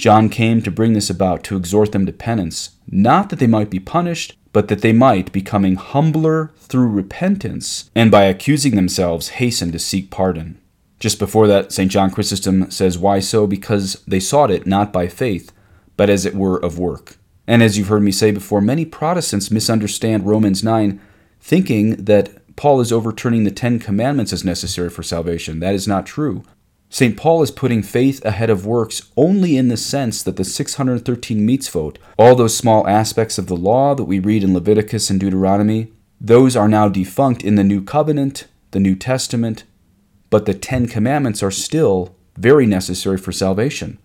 John 0.00 0.30
came 0.30 0.62
to 0.62 0.70
bring 0.70 0.94
this 0.94 1.10
about 1.10 1.44
to 1.44 1.58
exhort 1.58 1.92
them 1.92 2.06
to 2.06 2.12
penance, 2.12 2.70
not 2.90 3.28
that 3.28 3.38
they 3.38 3.46
might 3.46 3.68
be 3.68 3.78
punished, 3.78 4.34
but 4.50 4.68
that 4.68 4.80
they 4.80 4.94
might, 4.94 5.30
becoming 5.30 5.74
humbler 5.74 6.52
through 6.56 6.88
repentance, 6.88 7.90
and 7.94 8.10
by 8.10 8.22
accusing 8.24 8.76
themselves, 8.76 9.28
hasten 9.28 9.70
to 9.72 9.78
seek 9.78 10.10
pardon. 10.10 10.58
Just 11.00 11.18
before 11.18 11.46
that, 11.48 11.70
St. 11.70 11.90
John 11.90 12.10
Chrysostom 12.10 12.70
says, 12.70 12.96
Why 12.96 13.20
so? 13.20 13.46
Because 13.46 14.02
they 14.08 14.20
sought 14.20 14.50
it 14.50 14.66
not 14.66 14.90
by 14.90 15.06
faith, 15.06 15.52
but 15.98 16.08
as 16.08 16.24
it 16.24 16.34
were 16.34 16.56
of 16.56 16.78
work. 16.78 17.18
And 17.46 17.62
as 17.62 17.76
you've 17.76 17.88
heard 17.88 18.02
me 18.02 18.10
say 18.10 18.30
before, 18.30 18.62
many 18.62 18.86
Protestants 18.86 19.50
misunderstand 19.50 20.24
Romans 20.26 20.64
9, 20.64 20.98
thinking 21.42 22.04
that 22.06 22.56
Paul 22.56 22.80
is 22.80 22.90
overturning 22.90 23.44
the 23.44 23.50
Ten 23.50 23.78
Commandments 23.78 24.32
as 24.32 24.46
necessary 24.46 24.88
for 24.88 25.02
salvation. 25.02 25.60
That 25.60 25.74
is 25.74 25.86
not 25.86 26.06
true. 26.06 26.42
St. 26.92 27.16
Paul 27.16 27.40
is 27.40 27.52
putting 27.52 27.84
faith 27.84 28.22
ahead 28.24 28.50
of 28.50 28.66
works 28.66 29.10
only 29.16 29.56
in 29.56 29.68
the 29.68 29.76
sense 29.76 30.24
that 30.24 30.34
the 30.36 30.44
613 30.44 31.46
mitzvot, 31.46 31.96
all 32.18 32.34
those 32.34 32.56
small 32.56 32.86
aspects 32.88 33.38
of 33.38 33.46
the 33.46 33.56
law 33.56 33.94
that 33.94 34.04
we 34.04 34.18
read 34.18 34.42
in 34.42 34.52
Leviticus 34.52 35.08
and 35.08 35.20
Deuteronomy, 35.20 35.92
those 36.20 36.56
are 36.56 36.68
now 36.68 36.88
defunct 36.88 37.44
in 37.44 37.54
the 37.54 37.62
New 37.62 37.80
Covenant, 37.80 38.48
the 38.72 38.80
New 38.80 38.96
Testament, 38.96 39.62
but 40.30 40.46
the 40.46 40.52
Ten 40.52 40.88
Commandments 40.88 41.44
are 41.44 41.52
still 41.52 42.16
very 42.36 42.66
necessary 42.66 43.16
for 43.16 43.30
salvation. 43.30 43.98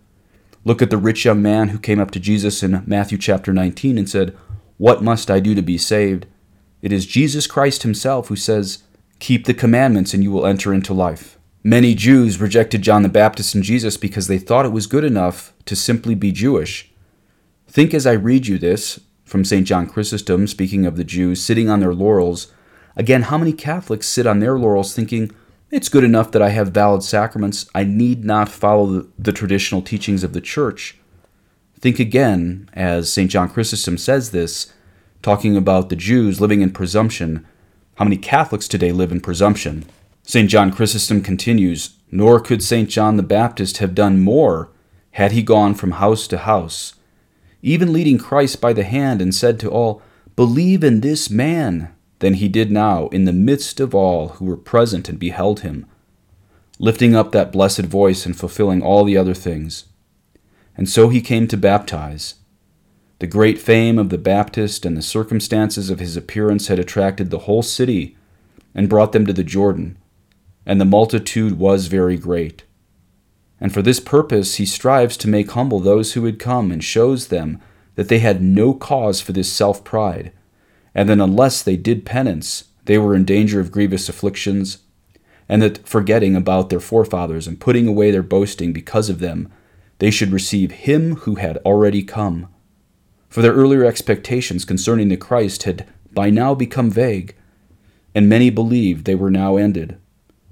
Look 0.63 0.80
at 0.84 0.92
the 0.92 0.98
rich 0.98 1.25
young 1.25 1.42
man 1.42 1.70
who 1.70 1.80
came 1.80 2.00
up 2.00 2.12
to 2.12 2.20
Jesus 2.20 2.62
in 2.62 2.84
Matthew 2.86 3.18
chapter 3.18 3.51
19 3.51 3.98
and 3.98 4.08
said, 4.08 4.38
What 4.77 5.01
must 5.01 5.32
I 5.32 5.39
do 5.39 5.56
to 5.56 5.62
be 5.63 5.80
saved? 5.80 6.27
It 6.84 6.94
is 6.94 7.08
Jesus 7.08 7.48
Christ 7.48 7.82
himself 7.82 8.27
who 8.27 8.36
says, 8.36 8.84
Keep 9.18 9.46
the 9.46 9.54
commandments 9.56 10.13
and 10.13 10.22
you 10.22 10.32
will 10.32 10.46
enter 10.46 10.72
into 10.72 10.94
life. 10.94 11.39
Many 11.68 11.96
Jews 11.96 12.40
rejected 12.40 12.84
John 12.84 13.02
the 13.02 13.10
Baptist 13.10 13.56
and 13.56 13.64
Jesus 13.64 13.98
because 13.98 14.28
they 14.28 14.38
thought 14.38 14.68
it 14.68 14.72
was 14.72 14.86
good 14.86 15.04
enough 15.04 15.52
to 15.66 15.76
simply 15.76 16.14
be 16.14 16.32
Jewish. 16.32 16.92
Think 17.68 17.92
as 17.92 18.06
I 18.06 18.12
read 18.12 18.46
you 18.46 18.60
this 18.60 19.00
from 19.24 19.44
St. 19.44 19.66
John 19.66 19.88
Chrysostom, 19.88 20.46
speaking 20.46 20.86
of 20.86 20.96
the 20.96 21.04
Jews 21.04 21.44
sitting 21.44 21.68
on 21.68 21.80
their 21.80 21.96
laurels. 21.96 22.54
Again, 22.96 23.24
how 23.24 23.40
many 23.40 23.52
Catholics 23.52 24.08
sit 24.08 24.28
on 24.28 24.42
their 24.42 24.60
laurels 24.60 24.94
thinking, 24.94 25.32
it's 25.72 25.90
good 25.90 26.04
enough 26.04 26.30
that 26.34 26.42
I 26.44 26.50
have 26.50 26.68
valid 26.68 27.02
sacraments, 27.02 27.68
I 27.74 27.84
need 27.84 28.24
not 28.24 28.48
follow 28.48 29.08
the, 29.18 29.32
traditional 29.32 29.82
teachings 29.82 30.24
of 30.24 30.34
the 30.34 30.42
Church? 30.42 31.00
Think 31.80 31.98
again, 31.98 32.70
as 32.74 33.12
St. 33.12 33.32
John 33.32 33.50
Chrysostom 33.50 33.98
says 33.98 34.30
this, 34.30 34.72
talking 35.24 35.58
about 35.58 35.90
the 35.90 35.96
Jews 35.96 36.40
living 36.40 36.62
in 36.62 36.70
presumption. 36.70 37.44
How 37.96 38.06
many 38.06 38.18
Catholics 38.18 38.68
today 38.68 38.92
live 38.92 39.12
in 39.12 39.20
presumption? 39.20 39.86
St. 40.27 40.50
John 40.50 40.72
Chrysostom 40.72 41.22
continues 41.22 41.96
Nor 42.12 42.39
could 42.39 42.63
St. 42.63 42.89
John 42.89 43.15
the 43.15 43.24
Baptist 43.24 43.77
have 43.77 43.94
done 43.94 44.20
more 44.20 44.72
had 45.12 45.32
he 45.32 45.44
gone 45.44 45.75
from 45.75 45.91
house 45.91 46.27
to 46.27 46.39
house, 46.39 46.96
even 47.62 47.94
leading 47.94 48.17
Christ 48.17 48.60
by 48.60 48.74
the 48.74 48.84
hand 48.84 49.22
and 49.22 49.34
said 49.34 49.60
to 49.60 49.70
all, 49.70 50.01
Believe 50.36 50.84
in 50.84 51.01
this 51.01 51.29
man, 51.29 51.94
than 52.20 52.36
he 52.36 52.48
did 52.48 52.72
now 52.72 53.08
in 53.10 53.25
the 53.25 53.34
midst 53.34 53.79
of 53.79 53.94
all 53.94 54.29
who 54.29 54.46
were 54.46 54.58
present 54.58 55.10
and 55.10 55.20
beheld 55.20 55.60
him, 55.60 55.86
lifting 56.79 57.15
up 57.15 57.32
that 57.32 57.51
blessed 57.51 57.82
voice 57.86 58.25
and 58.25 58.38
fulfilling 58.38 58.82
all 58.82 59.03
the 59.03 59.17
other 59.17 59.34
things. 59.34 59.86
And 60.75 60.89
so 60.89 61.10
he 61.10 61.22
came 61.22 61.48
to 61.50 61.58
baptize. 61.58 62.36
The 63.20 63.27
great 63.27 63.60
fame 63.60 64.00
of 64.00 64.10
the 64.10 64.17
Baptist 64.17 64.86
and 64.86 64.98
the 64.98 65.01
circumstances 65.01 65.89
of 65.89 66.00
his 66.00 66.17
appearance 66.17 66.67
had 66.67 66.79
attracted 66.79 67.29
the 67.29 67.39
whole 67.39 67.63
city 67.63 68.17
and 68.74 68.89
brought 68.89 69.12
them 69.12 69.25
to 69.25 69.34
the 69.34 69.44
Jordan 69.44 69.98
and 70.66 70.82
the 70.82 70.86
multitude 70.86 71.60
was 71.60 71.88
very 71.88 72.18
great. 72.18 72.64
And 73.62 73.74
for 73.74 73.82
this 73.82 74.00
purpose 74.00 74.56
he 74.56 74.66
strives 74.66 75.16
to 75.18 75.28
make 75.28 75.52
humble 75.52 75.80
those 75.80 76.14
who 76.14 76.26
had 76.26 76.40
come, 76.40 76.72
and 76.72 76.84
shows 76.84 77.28
them 77.28 77.62
that 77.96 78.10
they 78.10 78.20
had 78.20 78.42
no 78.42 78.74
cause 78.74 79.22
for 79.22 79.32
this 79.32 79.52
self 79.52 79.84
pride, 79.84 80.32
and 80.94 81.10
that 81.10 81.20
unless 81.20 81.62
they 81.62 81.78
did 81.78 82.06
penance, 82.06 82.66
they 82.86 82.98
were 82.98 83.16
in 83.16 83.26
danger 83.26 83.60
of 83.60 83.72
grievous 83.72 84.10
afflictions, 84.10 84.80
and 85.48 85.62
that 85.62 85.88
forgetting 85.88 86.36
about 86.36 86.70
their 86.70 86.80
forefathers 86.80 87.48
and 87.48 87.60
putting 87.60 87.88
away 87.88 88.12
their 88.12 88.24
boasting 88.24 88.74
because 88.74 89.10
of 89.10 89.20
them, 89.20 89.52
they 90.00 90.12
should 90.12 90.32
receive 90.32 90.72
him 90.72 91.16
who 91.18 91.36
had 91.36 91.58
already 91.58 92.04
come. 92.04 92.48
For 93.30 93.42
their 93.42 93.54
earlier 93.54 93.86
expectations 93.86 94.66
concerning 94.66 95.10
the 95.10 95.18
Christ 95.18 95.64
had 95.64 95.88
by 96.14 96.30
now 96.30 96.56
become 96.56 96.90
vague, 96.90 97.36
and 98.14 98.28
many 98.28 98.50
believed 98.50 99.06
they 99.06 99.16
were 99.16 99.32
now 99.32 99.58
ended 99.58 99.98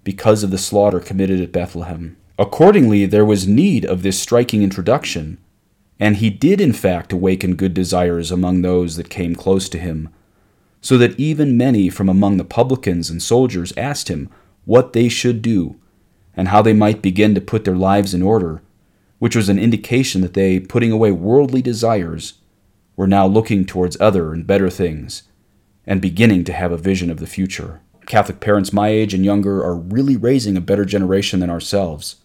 because 0.03 0.43
of 0.43 0.51
the 0.51 0.57
slaughter 0.57 0.99
committed 0.99 1.39
at 1.39 1.51
Bethlehem. 1.51 2.17
Accordingly, 2.37 3.05
there 3.05 3.25
was 3.25 3.47
need 3.47 3.85
of 3.85 4.01
this 4.01 4.19
striking 4.19 4.63
introduction, 4.63 5.37
and 5.99 6.17
he 6.17 6.29
did 6.29 6.59
in 6.59 6.73
fact 6.73 7.13
awaken 7.13 7.55
good 7.55 7.73
desires 7.73 8.31
among 8.31 8.61
those 8.61 8.95
that 8.95 9.09
came 9.09 9.35
close 9.35 9.69
to 9.69 9.77
him, 9.77 10.09
so 10.81 10.97
that 10.97 11.17
even 11.19 11.55
many 11.55 11.89
from 11.89 12.09
among 12.09 12.37
the 12.37 12.43
publicans 12.43 13.09
and 13.09 13.21
soldiers 13.21 13.71
asked 13.77 14.09
him 14.09 14.29
what 14.65 14.93
they 14.93 15.07
should 15.07 15.41
do, 15.41 15.75
and 16.35 16.47
how 16.47 16.61
they 16.61 16.73
might 16.73 17.01
begin 17.01 17.35
to 17.35 17.41
put 17.41 17.63
their 17.63 17.75
lives 17.75 18.13
in 18.13 18.21
order, 18.21 18.61
which 19.19 19.35
was 19.35 19.47
an 19.47 19.59
indication 19.59 20.21
that 20.21 20.33
they, 20.33 20.59
putting 20.59 20.91
away 20.91 21.11
worldly 21.11 21.61
desires, 21.61 22.33
were 22.95 23.07
now 23.07 23.25
looking 23.25 23.65
towards 23.65 23.99
other 24.01 24.33
and 24.33 24.45
better 24.47 24.69
things, 24.69 25.23
and 25.85 26.01
beginning 26.01 26.43
to 26.43 26.53
have 26.53 26.71
a 26.71 26.77
vision 26.77 27.09
of 27.09 27.19
the 27.19 27.27
future. 27.27 27.81
Catholic 28.05 28.39
parents 28.39 28.73
my 28.73 28.89
age 28.89 29.13
and 29.13 29.25
younger 29.25 29.63
are 29.63 29.75
really 29.75 30.17
raising 30.17 30.57
a 30.57 30.61
better 30.61 30.85
generation 30.85 31.39
than 31.39 31.49
ourselves 31.49 32.17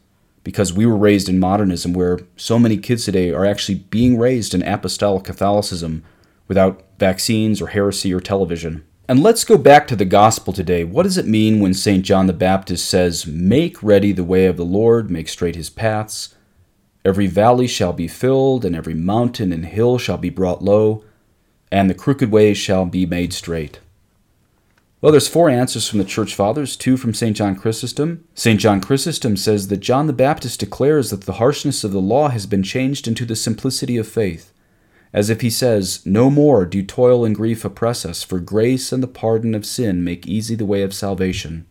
because 0.45 0.73
we 0.73 0.87
were 0.87 0.97
raised 0.97 1.29
in 1.29 1.39
modernism 1.39 1.93
where 1.93 2.21
so 2.37 2.59
many 2.59 2.77
kids 2.77 3.05
today 3.05 3.31
are 3.31 3.45
actually 3.45 3.75
being 3.75 4.19
raised 4.19 4.55
in 4.55 4.63
apostolic 4.63 5.25
Catholicism 5.25 6.03
without 6.47 6.83
vaccines 6.99 7.61
or 7.61 7.69
heresy 7.69 8.15
or 8.15 8.21
television. 8.21 8.85
And 9.09 9.23
let's 9.23 9.45
go 9.45 9.57
back 9.57 9.87
to 9.89 9.97
the 9.97 10.05
gospel 10.05 10.53
today. 10.53 10.85
What 10.85 11.05
does 11.05 11.19
it 11.19 11.27
mean 11.27 11.61
when 11.61 11.75
St. 11.75 12.05
John 12.05 12.27
the 12.27 12.33
Baptist 12.33 12.89
says, 12.89 13.27
Make 13.27 13.83
ready 13.83 14.13
the 14.13 14.25
way 14.25 14.47
of 14.47 14.57
the 14.57 14.65
Lord, 14.65 15.11
make 15.11 15.29
straight 15.29 15.57
his 15.57 15.71
paths? 15.71 16.35
Every 17.05 17.27
valley 17.27 17.67
shall 17.67 17.93
be 17.93 18.07
filled, 18.07 18.65
and 18.65 18.77
every 18.77 18.95
mountain 18.95 19.53
and 19.53 19.65
hill 19.65 19.99
shall 19.99 20.19
be 20.19 20.31
brought 20.31 20.63
low, 20.63 21.05
and 21.73 21.89
the 21.89 21.95
crooked 21.95 22.31
ways 22.31 22.59
shall 22.59 22.85
be 22.85 23.07
made 23.07 23.33
straight. 23.33 23.81
Well, 25.01 25.13
there's 25.13 25.29
four 25.29 25.49
answers 25.49 25.89
from 25.89 26.01
the 26.01 26.05
Church 26.05 26.35
Fathers, 26.35 26.77
two 26.77 26.97
from 26.97 27.15
St. 27.15 27.37
John 27.37 27.55
Chrysostom. 27.55 28.25
St. 28.35 28.59
John 28.59 28.81
Chrysostom 28.81 29.37
says 29.37 29.69
that 29.69 29.77
John 29.77 30.09
the 30.09 30.13
Baptist 30.13 30.59
declares 30.59 31.11
that 31.11 31.21
the 31.21 31.35
harshness 31.35 31.85
of 31.85 31.93
the 31.93 32.01
law 32.01 32.31
has 32.31 32.47
been 32.47 32.65
changed 32.65 33.07
into 33.07 33.25
the 33.25 33.37
simplicity 33.37 33.97
of 33.97 34.09
faith, 34.09 34.53
as 35.13 35.31
if 35.31 35.41
he 35.41 35.51
says, 35.51 36.05
No 36.05 36.31
more 36.31 36.67
do 36.67 36.83
toil 36.83 37.25
and 37.25 37.33
grief 37.33 37.65
oppress 37.65 38.05
us, 38.05 38.25
for 38.25 38.41
grace 38.41 38.91
and 38.91 39.01
the 39.01 39.07
pardon 39.07 39.55
of 39.55 39.65
sin 39.65 40.03
make 40.03 40.27
easy 40.27 40.57
the 40.57 40.67
way 40.67 40.83
of 40.83 40.93
salvation. 40.93 41.65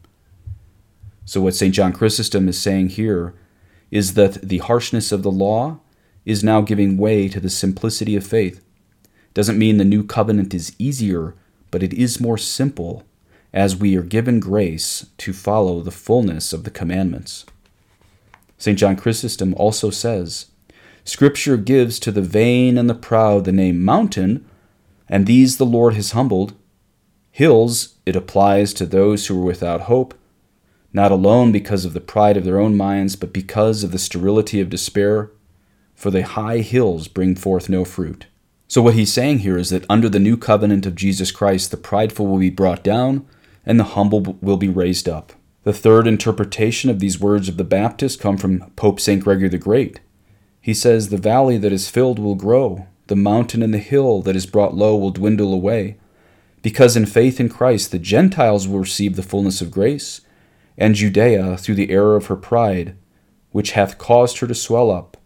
So, 1.26 1.42
what 1.42 1.56
St. 1.56 1.76
John 1.76 1.92
Chrysostom 1.92 2.48
is 2.48 2.58
saying 2.58 2.90
here 2.90 3.34
is 3.92 4.14
that 4.14 4.36
the 4.36 4.60
harshness 4.60 5.12
of 5.12 5.24
the 5.24 5.32
law 5.32 5.82
is 6.24 6.46
now 6.46 6.62
giving 6.62 6.96
way 6.96 7.28
to 7.28 7.42
the 7.42 7.50
simplicity 7.50 8.16
of 8.16 8.26
faith. 8.26 8.64
Doesn't 9.34 9.60
mean 9.60 9.80
the 9.80 9.84
new 9.84 10.06
covenant 10.06 10.54
is 10.54 10.74
easier, 10.80 11.36
but 11.72 11.84
it 11.84 11.92
is 11.94 12.22
more 12.22 12.38
simple 12.38 13.04
as 13.54 13.76
we 13.76 13.96
are 13.96 14.04
given 14.04 14.40
grace 14.40 15.08
to 15.18 15.34
follow 15.34 15.82
the 15.82 15.92
fullness 15.92 16.54
of 16.54 16.64
the 16.64 16.72
commandments. 16.72 17.46
St. 18.58 18.78
John 18.78 18.96
Chrysostom 18.96 19.54
also 19.56 19.90
says, 19.90 20.48
Scripture 21.04 21.58
gives 21.58 22.00
to 22.00 22.12
the 22.12 22.22
vain 22.22 22.78
and 22.78 22.90
the 22.90 22.96
proud 22.96 23.46
the 23.46 23.52
name 23.52 23.84
mountain, 23.84 24.46
and 25.08 25.26
these 25.26 25.58
the 25.58 25.66
Lord 25.66 25.94
has 25.94 26.12
humbled. 26.12 26.54
Hills 27.32 27.96
it 28.06 28.16
applies 28.16 28.74
to 28.74 28.86
those 28.86 29.28
who 29.28 29.42
are 29.42 29.46
without 29.46 29.82
hope, 29.82 30.14
not 30.92 31.12
alone 31.12 31.52
because 31.52 31.86
of 31.86 31.94
the 31.94 32.02
pride 32.02 32.36
of 32.36 32.44
their 32.44 32.60
own 32.60 32.76
minds, 32.76 33.16
but 33.16 33.32
because 33.32 33.84
of 33.84 33.92
the 33.92 34.00
sterility 34.00 34.60
of 34.60 34.70
despair, 34.70 35.32
for 35.96 36.12
the 36.12 36.24
high 36.24 36.60
hills 36.60 37.08
bring 37.08 37.36
forth 37.36 37.70
no 37.70 37.86
fruit. 37.86 38.26
So, 38.68 38.82
what 38.82 38.96
he's 38.96 39.14
saying 39.14 39.40
here 39.40 39.58
is 39.58 39.70
that 39.70 39.86
under 39.90 40.10
the 40.10 40.20
new 40.20 40.36
covenant 40.36 40.86
of 40.86 40.96
Jesus 40.96 41.32
Christ, 41.32 41.72
the 41.72 41.78
prideful 41.78 42.28
will 42.28 42.40
be 42.40 42.50
brought 42.50 42.84
down, 42.84 43.26
and 43.68 43.78
the 43.78 43.84
humble 43.84 44.38
will 44.42 44.58
be 44.58 44.70
raised 44.70 45.10
up. 45.10 45.34
The 45.64 45.74
third 45.74 46.08
interpretation 46.08 46.90
of 46.90 47.00
these 47.00 47.20
words 47.20 47.50
of 47.50 47.58
the 47.58 47.66
Baptist 47.66 48.22
come 48.22 48.38
from 48.38 48.72
Pope 48.78 49.02
St. 49.02 49.22
Gregory 49.22 49.50
the 49.50 49.58
Great. 49.58 50.00
He 50.62 50.74
says, 50.74 51.10
The 51.10 51.18
valley 51.18 51.58
that 51.58 51.74
is 51.74 51.90
filled 51.90 52.18
will 52.18 52.36
grow, 52.36 52.88
the 53.08 53.18
mountain 53.18 53.62
and 53.62 53.74
the 53.74 53.80
hill 53.80 54.22
that 54.22 54.38
is 54.38 54.46
brought 54.46 54.74
low 54.74 54.96
will 54.96 55.12
dwindle 55.12 55.54
away. 55.54 55.98
Because 56.62 56.96
in 56.96 57.06
faith 57.06 57.42
in 57.42 57.50
Christ 57.50 57.92
the 57.92 58.00
Gentiles 58.00 58.70
will 58.70 58.80
receive 58.80 59.18
the 59.18 59.24
fullness 59.24 59.62
of 59.62 59.70
grace, 59.70 60.22
and 60.78 60.96
Judea, 60.96 61.58
through 61.58 61.76
the 61.76 61.92
error 61.92 62.16
of 62.16 62.28
her 62.28 62.38
pride, 62.38 62.96
which 63.52 63.72
hath 63.72 63.98
caused 63.98 64.40
her 64.40 64.48
to 64.48 64.56
swell 64.56 64.90
up, 64.90 65.18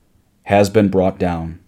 has 0.43 0.71
been 0.71 0.89
brought 0.89 1.19
down. 1.19 1.59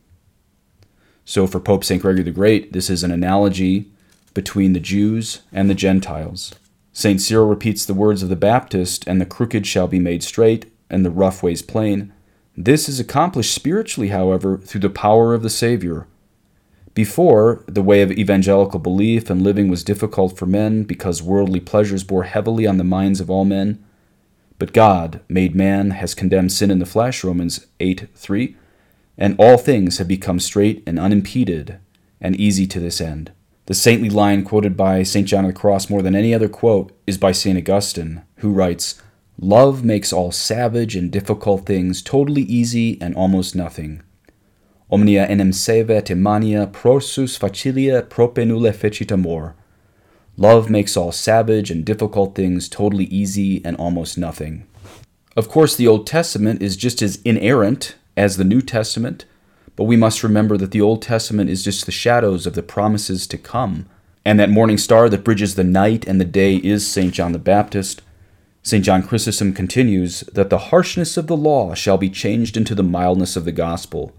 So, 1.24 1.46
for 1.46 1.60
Pope 1.60 1.84
St. 1.84 2.02
Gregory 2.02 2.24
the 2.24 2.32
Great, 2.32 2.74
this 2.74 2.90
is 2.90 3.04
an 3.04 3.12
analogy 3.12 3.92
between 4.34 4.74
the 4.74 4.80
Jews 4.80 5.42
and 5.52 5.70
the 5.70 5.76
Gentiles. 5.76 6.56
St. 6.94 7.20
Cyril 7.20 7.48
repeats 7.48 7.86
the 7.86 7.96
words 7.96 8.22
of 8.22 8.30
the 8.30 8.36
Baptist, 8.36 9.04
and 9.08 9.20
the 9.20 9.26
crooked 9.26 9.66
shall 9.66 9.88
be 9.88 10.00
made 10.00 10.22
straight, 10.22 10.72
and 10.92 11.04
the 11.04 11.12
rough 11.12 11.42
ways 11.42 11.64
plain. 11.64 12.14
This 12.56 12.88
is 12.88 13.00
accomplished 13.00 13.54
spiritually, 13.54 14.10
however, 14.10 14.60
through 14.60 14.82
the 14.82 14.90
power 14.92 15.34
of 15.34 15.42
the 15.42 15.50
Savior. 15.50 16.06
Before, 16.94 17.64
the 17.68 17.82
way 17.82 18.04
of 18.04 18.12
evangelical 18.12 18.80
belief 18.80 19.32
and 19.32 19.42
living 19.42 19.70
was 19.70 19.84
difficult 19.84 20.38
for 20.38 20.46
men 20.46 20.84
because 20.84 21.24
worldly 21.24 21.60
pleasures 21.60 22.04
bore 22.04 22.26
heavily 22.26 22.68
on 22.68 22.78
the 22.78 22.84
minds 22.84 23.20
of 23.20 23.32
all 23.32 23.46
men. 23.46 23.84
But 24.60 24.74
God, 24.74 25.22
made 25.28 25.56
man, 25.56 25.92
has 25.92 26.14
condemned 26.14 26.52
sin 26.52 26.70
in 26.70 26.78
the 26.78 26.86
flesh, 26.86 27.24
Romans 27.24 27.66
8 27.80 28.08
3, 28.14 28.56
and 29.18 29.36
all 29.40 29.58
things 29.58 29.98
have 29.98 30.08
become 30.08 30.40
straight 30.40 30.84
and 30.86 31.00
unimpeded 31.00 31.80
and 32.22 32.36
easy 32.36 32.68
to 32.68 32.80
this 32.80 33.02
end. 33.02 33.32
The 33.66 33.74
saintly 33.74 34.10
line 34.10 34.44
quoted 34.44 34.76
by 34.76 35.04
St. 35.04 35.26
John 35.28 35.46
of 35.46 35.54
the 35.54 35.60
Cross 35.60 35.90
more 35.90 36.02
than 36.02 36.16
any 36.16 36.34
other 36.34 36.50
quote 36.50 36.92
is 37.08 37.18
by 37.18 37.32
St. 37.32 37.58
Augustine, 37.58 38.24
who 38.38 38.52
writes, 38.52 39.02
Love 39.40 39.84
makes 39.84 40.12
all 40.12 40.32
savage 40.32 40.96
and 40.96 41.10
difficult 41.10 41.66
things 41.66 42.02
totally 42.02 42.44
easy 42.44 43.02
and 43.02 43.16
almost 43.16 43.56
nothing. 43.56 44.04
Omnia 44.92 45.26
enim 45.26 45.52
sevet 45.52 46.16
mania 46.16 46.68
prosus 46.68 47.40
facilia 47.40 48.08
prope 48.08 48.38
nulle 48.38 48.72
fecit 48.74 49.12
amor. 49.12 49.56
Love 50.36 50.70
makes 50.70 50.98
all 50.98 51.12
savage 51.12 51.72
and 51.72 51.86
difficult 51.86 52.36
things 52.36 52.68
totally 52.68 53.06
easy 53.06 53.64
and 53.64 53.78
almost 53.78 54.18
nothing. 54.18 54.68
Of 55.36 55.48
course, 55.48 55.76
the 55.76 55.88
Old 55.88 56.06
Testament 56.06 56.62
is 56.62 56.76
just 56.76 57.02
as 57.02 57.22
inerrant 57.24 57.96
as 58.16 58.38
the 58.38 58.44
New 58.44 58.62
Testament, 58.62 59.26
but 59.76 59.86
we 59.86 59.96
must 59.98 60.24
remember 60.24 60.58
that 60.58 60.72
the 60.72 60.82
Old 60.82 61.02
Testament 61.02 61.50
is 61.50 61.64
just 61.64 61.86
the 61.86 61.92
shadows 61.92 62.46
of 62.46 62.54
the 62.54 62.64
promises 62.64 63.26
to 63.28 63.38
come, 63.38 63.88
and 64.26 64.40
that 64.40 64.50
morning 64.50 64.78
star 64.78 65.10
that 65.10 65.24
bridges 65.24 65.56
the 65.56 65.64
night 65.64 66.06
and 66.08 66.20
the 66.22 66.26
day 66.26 66.58
is 66.58 66.86
St. 66.88 67.14
John 67.14 67.32
the 67.32 67.40
Baptist. 67.40 68.02
St. 68.62 68.86
John 68.86 69.04
Chrysostom 69.04 69.54
continues 69.54 70.22
that 70.22 70.50
the 70.50 70.70
harshness 70.70 71.18
of 71.18 71.28
the 71.28 71.36
law 71.36 71.74
shall 71.74 71.98
be 71.98 72.10
changed 72.10 72.56
into 72.56 72.74
the 72.76 72.84
mildness 72.84 73.36
of 73.36 73.46
the 73.46 73.52
gospel. 73.52 74.14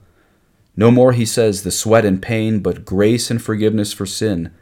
No 0.77 0.91
more, 0.91 1.13
he 1.13 1.25
says, 1.25 1.63
the 1.63 1.71
sweat 1.71 2.05
and 2.05 2.21
pain, 2.21 2.59
but 2.59 2.85
grace 2.85 3.31
and 3.31 3.41
forgiveness 3.41 3.93
for 3.93 4.07
sin, 4.07 4.53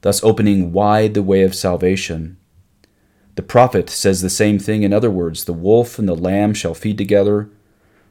thus 0.00 0.22
opening 0.22 0.72
wide 0.72 1.14
the 1.14 1.22
way 1.22 1.42
of 1.42 1.54
salvation. 1.54 2.38
The 3.34 3.42
prophet 3.42 3.90
says 3.90 4.22
the 4.22 4.30
same 4.30 4.58
thing 4.58 4.82
in 4.82 4.92
other 4.92 5.10
words 5.10 5.44
the 5.44 5.52
wolf 5.52 5.98
and 5.98 6.08
the 6.08 6.14
lamb 6.14 6.54
shall 6.54 6.74
feed 6.74 6.96
together, 6.96 7.50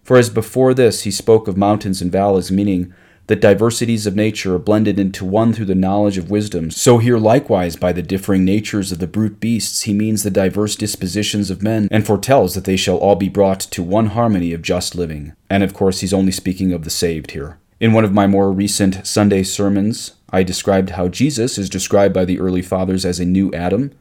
for 0.06 0.18
as 0.18 0.30
before 0.30 0.74
this 0.74 1.02
he 1.02 1.12
spoke 1.12 1.48
of 1.48 1.58
mountains 1.58 2.02
and 2.02 2.12
valleys, 2.12 2.52
meaning 2.52 2.94
that 3.28 3.42
diversities 3.42 4.06
of 4.06 4.16
nature 4.16 4.54
are 4.54 4.60
blended 4.60 5.00
into 5.00 5.26
one 5.26 5.52
through 5.52 5.66
the 5.66 5.74
knowledge 5.74 6.20
of 6.20 6.30
wisdom, 6.30 6.70
so 6.70 7.00
here 7.00 7.18
likewise 7.18 7.76
by 7.76 7.92
the 7.92 8.04
differing 8.04 8.46
natures 8.46 8.92
of 8.92 9.00
the 9.00 9.08
brute 9.08 9.40
beasts 9.40 9.82
he 9.82 9.94
means 9.94 10.22
the 10.22 10.30
diverse 10.30 10.76
dispositions 10.76 11.50
of 11.50 11.64
men, 11.64 11.88
and 11.90 12.06
foretells 12.06 12.54
that 12.54 12.66
they 12.66 12.78
shall 12.78 12.98
all 12.98 13.16
be 13.16 13.30
brought 13.30 13.60
to 13.60 13.82
one 13.82 14.08
harmony 14.08 14.54
of 14.54 14.62
just 14.62 14.94
living. 14.94 15.34
And 15.50 15.64
of 15.64 15.74
course 15.74 16.02
he's 16.02 16.14
only 16.14 16.32
speaking 16.32 16.72
of 16.72 16.84
the 16.84 16.92
saved 16.92 17.32
here. 17.32 17.58
In 17.80 17.92
one 17.92 18.06
of 18.06 18.14
my 18.14 18.28
more 18.28 18.52
recent 18.52 19.08
Sunday 19.08 19.42
sermons, 19.42 20.14
I 20.30 20.44
described 20.44 20.92
how 20.92 21.08
Jesus 21.08 21.58
is 21.58 21.68
described 21.68 22.14
by 22.14 22.26
the 22.26 22.40
early 22.40 22.62
fathers 22.62 23.06
as 23.06 23.20
a 23.20 23.26
new 23.26 23.52
Adam, 23.54 23.92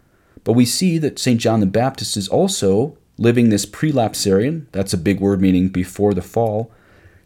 but 0.44 0.52
we 0.52 0.66
see 0.66 0.98
that 0.98 1.18
St. 1.18 1.40
John 1.40 1.60
the 1.60 1.66
Baptist 1.66 2.18
is 2.18 2.28
also 2.28 2.98
living 3.16 3.48
this 3.48 3.66
prelapsarian, 3.66 4.66
that's 4.72 4.92
a 4.92 4.98
big 4.98 5.20
word 5.20 5.40
meaning 5.40 5.68
before 5.68 6.14
the 6.14 6.22
fall, 6.22 6.72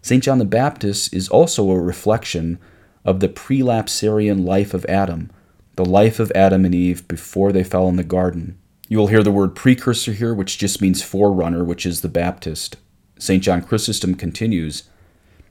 St. 0.02 0.22
John 0.22 0.38
the 0.38 0.44
Baptist 0.44 1.12
is 1.12 1.28
also 1.28 1.70
a 1.70 1.80
reflection 1.80 2.58
of 3.04 3.20
the 3.20 3.28
prelapsarian 3.28 4.44
life 4.44 4.74
of 4.74 4.86
Adam, 4.86 5.30
the 5.76 5.84
life 5.84 6.20
of 6.20 6.32
Adam 6.34 6.64
and 6.64 6.74
Eve 6.74 7.06
before 7.08 7.52
they 7.52 7.64
fell 7.64 7.88
in 7.88 7.96
the 7.96 8.04
garden. 8.04 8.58
You 8.88 8.98
will 8.98 9.08
hear 9.08 9.22
the 9.22 9.30
word 9.30 9.54
precursor 9.54 10.12
here, 10.12 10.32
which 10.32 10.58
just 10.58 10.80
means 10.80 11.02
forerunner, 11.02 11.64
which 11.64 11.84
is 11.84 12.00
the 12.00 12.08
Baptist. 12.08 12.76
St. 13.18 13.42
John 13.42 13.62
Chrysostom 13.62 14.14
continues, 14.14 14.84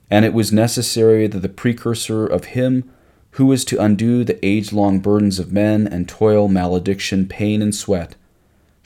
And 0.09 0.25
it 0.25 0.33
was 0.33 0.51
necessary 0.51 1.27
that 1.27 1.39
the 1.39 1.49
precursor 1.49 2.25
of 2.25 2.45
him 2.45 2.89
who 3.31 3.45
was 3.45 3.63
to 3.65 3.79
undo 3.79 4.23
the 4.23 4.43
age 4.43 4.73
long 4.73 4.99
burdens 4.99 5.37
of 5.37 5.53
men 5.53 5.85
and 5.87 6.09
toil, 6.09 6.47
malediction, 6.47 7.27
pain, 7.27 7.61
and 7.61 7.75
sweat, 7.75 8.15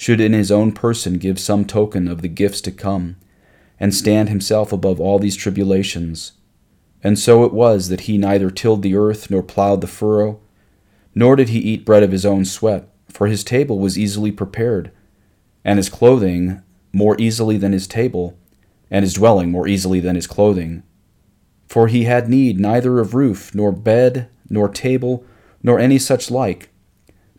should 0.02 0.20
in 0.20 0.34
his 0.34 0.52
own 0.52 0.72
person 0.72 1.20
give 1.20 1.40
some 1.40 1.64
token 1.64 2.08
of 2.08 2.24
the 2.24 2.28
gifts 2.28 2.60
to 2.60 2.72
come, 2.72 3.16
and 3.80 3.94
stand 3.94 4.30
himself 4.30 4.74
above 4.74 5.00
all 5.00 5.20
these 5.20 5.36
tribulations. 5.36 6.32
And 7.04 7.20
so 7.20 7.44
it 7.44 7.54
was 7.54 7.90
that 7.90 8.02
he 8.02 8.18
neither 8.18 8.50
tilled 8.50 8.82
the 8.82 8.96
earth 8.96 9.30
nor 9.30 9.44
plowed 9.44 9.80
the 9.80 9.86
furrow, 9.86 10.40
nor 11.14 11.36
did 11.36 11.50
he 11.50 11.60
eat 11.60 11.86
bread 11.86 12.02
of 12.02 12.12
his 12.12 12.26
own 12.26 12.46
sweat, 12.46 12.90
for 13.10 13.28
his 13.28 13.44
table 13.44 13.78
was 13.78 13.96
easily 13.96 14.32
prepared, 14.32 14.92
and 15.64 15.78
his 15.78 15.88
clothing 15.88 16.64
more 16.92 17.16
easily 17.20 17.58
than 17.58 17.72
his 17.72 17.86
table, 17.86 18.36
and 18.90 19.04
his 19.04 19.14
dwelling 19.14 19.52
more 19.52 19.68
easily 19.68 20.00
than 20.00 20.16
his 20.16 20.26
clothing. 20.26 20.82
For 21.68 21.88
he 21.88 22.06
had 22.06 22.28
need 22.28 22.60
neither 22.60 22.98
of 22.98 23.14
roof, 23.14 23.54
nor 23.54 23.72
bed, 23.72 24.30
nor 24.50 24.68
table, 24.68 25.24
nor 25.62 25.78
any 25.78 26.00
such 26.00 26.32
like, 26.32 26.71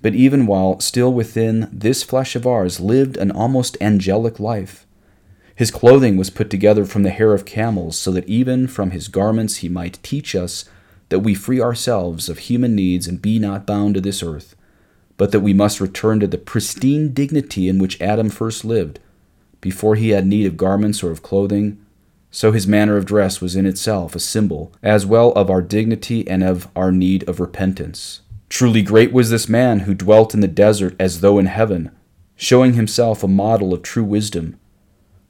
but 0.03 0.15
even 0.15 0.47
while 0.47 0.81
still 0.81 1.13
within 1.13 1.69
this 1.73 2.03
flesh 2.03 2.37
of 2.37 2.47
ours 2.47 2.81
lived 2.81 3.17
an 3.17 3.31
almost 3.31 3.77
angelic 3.81 4.39
life. 4.39 4.85
His 5.55 5.71
clothing 5.71 6.17
was 6.17 6.31
put 6.31 6.51
together 6.51 6.85
from 6.85 7.05
the 7.05 7.11
hair 7.11 7.33
of 7.33 7.45
camels, 7.45 7.97
so 7.97 8.11
that 8.11 8.29
even 8.29 8.67
from 8.67 8.91
his 8.91 9.09
garments 9.09 9.59
he 9.59 9.69
might 9.69 10.03
teach 10.03 10.35
us 10.35 10.65
that 11.09 11.21
we 11.21 11.35
free 11.35 11.61
ourselves 11.61 12.29
of 12.29 12.39
human 12.39 12.75
needs 12.75 13.07
and 13.07 13.23
be 13.23 13.39
not 13.39 13.67
bound 13.67 13.95
to 13.95 14.01
this 14.01 14.23
earth, 14.23 14.57
but 15.17 15.31
that 15.31 15.41
we 15.41 15.53
must 15.53 15.81
return 15.81 16.19
to 16.21 16.27
the 16.27 16.39
pristine 16.39 17.13
dignity 17.13 17.69
in 17.69 17.79
which 17.79 18.01
Adam 18.01 18.29
first 18.29 18.65
lived, 18.65 18.99
before 19.61 19.95
he 19.95 20.09
had 20.09 20.27
need 20.27 20.47
of 20.47 20.57
garments 20.57 21.03
or 21.03 21.11
of 21.11 21.23
clothing. 21.23 21.79
So 22.31 22.51
his 22.51 22.67
manner 22.67 22.97
of 22.97 23.05
dress 23.05 23.41
was 23.41 23.55
in 23.55 23.67
itself 23.67 24.17
a 24.17 24.19
symbol, 24.19 24.73
as 24.83 25.05
well 25.05 25.33
of 25.33 25.51
our 25.51 25.61
dignity 25.63 26.27
and 26.27 26.43
of 26.43 26.67
our 26.75 26.91
need 26.91 27.29
of 27.29 27.39
repentance. 27.39 28.23
Truly 28.53 28.83
great 28.83 29.15
was 29.15 29.31
this 29.31 29.49
man 29.49 29.81
who 29.81 29.95
dwelt 29.95 30.35
in 30.35 30.41
the 30.41 30.47
desert 30.47 30.95
as 31.01 31.23
though 31.23 31.39
in 31.39 31.47
heaven, 31.47 31.91
showing 32.37 32.75
himself 32.75 33.23
a 33.23 33.27
model 33.27 33.73
of 33.73 33.81
true 33.81 34.05
wisdom. 34.05 34.61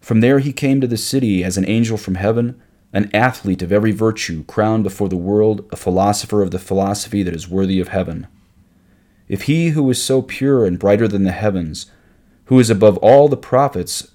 From 0.01 0.21
there 0.21 0.41
he 0.41 0.53
came 0.53 0.81
to 0.81 0.89
the 0.89 0.97
city 0.97 1.45
as 1.45 1.57
an 1.57 1.65
angel 1.69 1.97
from 1.97 2.17
heaven, 2.17 2.61
an 2.93 3.09
athlete 3.15 3.63
of 3.63 3.71
every 3.71 3.93
virtue, 3.93 4.43
crowned 4.47 4.83
before 4.83 5.09
the 5.09 5.17
world, 5.17 5.65
a 5.71 5.77
philosopher 5.77 6.43
of 6.43 6.51
the 6.51 6.59
philosophy 6.59 7.23
that 7.23 7.33
is 7.33 7.47
worthy 7.47 7.79
of 7.79 7.89
heaven. 7.89 8.27
If 9.29 9.43
he 9.43 9.69
who 9.69 9.89
is 9.89 10.03
so 10.03 10.21
pure 10.21 10.67
and 10.67 10.77
brighter 10.77 11.07
than 11.07 11.23
the 11.23 11.31
heavens, 11.31 11.87
who 12.47 12.59
is 12.59 12.71
above 12.71 12.97
all 12.97 13.29
the 13.29 13.37
prophets, 13.37 14.15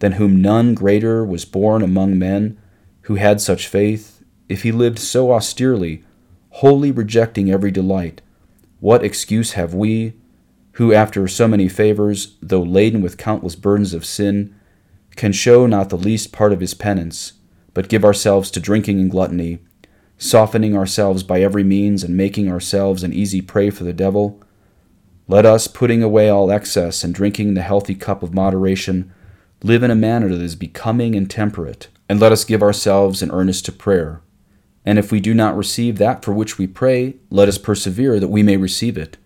than 0.00 0.14
whom 0.14 0.42
none 0.42 0.74
greater 0.74 1.24
was 1.24 1.44
born 1.44 1.80
among 1.80 2.18
men, 2.18 2.58
who 3.02 3.14
had 3.14 3.40
such 3.40 3.68
faith, 3.68 4.24
if 4.48 4.64
he 4.64 4.72
lived 4.72 4.98
so 4.98 5.30
austerely, 5.30 6.02
wholly 6.50 6.90
rejecting 6.90 7.52
every 7.52 7.70
delight, 7.70 8.20
what 8.80 9.04
excuse 9.04 9.52
have 9.52 9.74
we, 9.74 10.14
who 10.72 10.92
after 10.92 11.26
so 11.26 11.48
many 11.48 11.68
favors, 11.68 12.36
though 12.40 12.62
laden 12.62 13.02
with 13.02 13.18
countless 13.18 13.56
burdens 13.56 13.92
of 13.92 14.04
sin, 14.04 14.54
can 15.16 15.32
show 15.32 15.66
not 15.66 15.88
the 15.88 15.96
least 15.96 16.32
part 16.32 16.52
of 16.52 16.60
his 16.60 16.74
penance, 16.74 17.32
but 17.74 17.88
give 17.88 18.04
ourselves 18.04 18.50
to 18.52 18.60
drinking 18.60 19.00
and 19.00 19.10
gluttony, 19.10 19.58
softening 20.16 20.76
ourselves 20.76 21.22
by 21.24 21.40
every 21.40 21.64
means 21.64 22.04
and 22.04 22.16
making 22.16 22.48
ourselves 22.48 23.02
an 23.02 23.12
easy 23.12 23.40
prey 23.40 23.70
for 23.70 23.82
the 23.82 23.92
devil? 23.92 24.40
Let 25.26 25.44
us, 25.44 25.66
putting 25.66 26.02
away 26.02 26.28
all 26.28 26.50
excess 26.50 27.02
and 27.02 27.12
drinking 27.12 27.54
the 27.54 27.62
healthy 27.62 27.96
cup 27.96 28.22
of 28.22 28.32
moderation, 28.32 29.12
live 29.62 29.82
in 29.82 29.90
a 29.90 29.96
manner 29.96 30.28
that 30.28 30.40
is 30.40 30.54
becoming 30.54 31.16
and 31.16 31.28
temperate, 31.28 31.88
and 32.08 32.20
let 32.20 32.30
us 32.30 32.44
give 32.44 32.62
ourselves 32.62 33.20
in 33.20 33.32
earnest 33.32 33.64
to 33.66 33.72
prayer 33.72 34.22
and 34.88 34.98
if 34.98 35.12
we 35.12 35.20
do 35.20 35.34
not 35.34 35.54
receive 35.54 35.98
that 35.98 36.24
for 36.24 36.32
which 36.32 36.56
we 36.56 36.66
pray, 36.66 37.16
let 37.28 37.46
us 37.46 37.58
persevere 37.58 38.18
that 38.18 38.28
we 38.28 38.42
may 38.42 38.56
receive 38.56 38.96
it. 38.96 39.18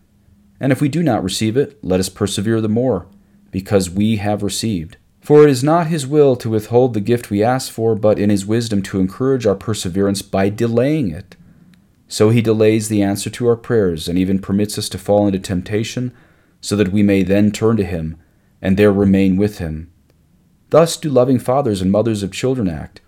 And 0.58 0.72
if 0.72 0.80
we 0.80 0.88
do 0.88 1.04
not 1.04 1.22
receive 1.22 1.56
it, 1.56 1.78
let 1.84 2.00
us 2.00 2.08
persevere 2.08 2.60
the 2.60 2.68
more, 2.68 3.06
because 3.52 3.88
we 3.88 4.16
have 4.16 4.42
received. 4.42 4.96
For 5.20 5.44
it 5.44 5.50
is 5.50 5.62
not 5.62 5.86
his 5.86 6.04
will 6.04 6.34
to 6.34 6.50
withhold 6.50 6.94
the 6.94 7.00
gift 7.00 7.30
we 7.30 7.44
ask 7.44 7.70
for, 7.70 7.94
but 7.94 8.18
in 8.18 8.28
his 8.28 8.44
wisdom 8.44 8.82
to 8.82 8.98
encourage 8.98 9.46
our 9.46 9.54
perseverance 9.54 10.20
by 10.20 10.48
delaying 10.48 11.12
it. 11.12 11.36
So 12.08 12.30
he 12.30 12.42
delays 12.42 12.88
the 12.88 13.04
answer 13.04 13.30
to 13.30 13.46
our 13.46 13.54
prayers, 13.54 14.08
and 14.08 14.18
even 14.18 14.40
permits 14.40 14.76
us 14.78 14.88
to 14.88 14.98
fall 14.98 15.28
into 15.28 15.38
temptation, 15.38 16.12
so 16.60 16.74
that 16.74 16.90
we 16.90 17.04
may 17.04 17.22
then 17.22 17.52
turn 17.52 17.76
to 17.76 17.84
him, 17.84 18.16
and 18.60 18.76
there 18.76 18.92
remain 18.92 19.36
with 19.36 19.58
him. 19.58 19.92
Thus 20.70 20.96
do 20.96 21.08
loving 21.08 21.38
fathers 21.38 21.80
and 21.80 21.92
mothers 21.92 22.24
of 22.24 22.32
children 22.32 22.68
act 22.68 23.00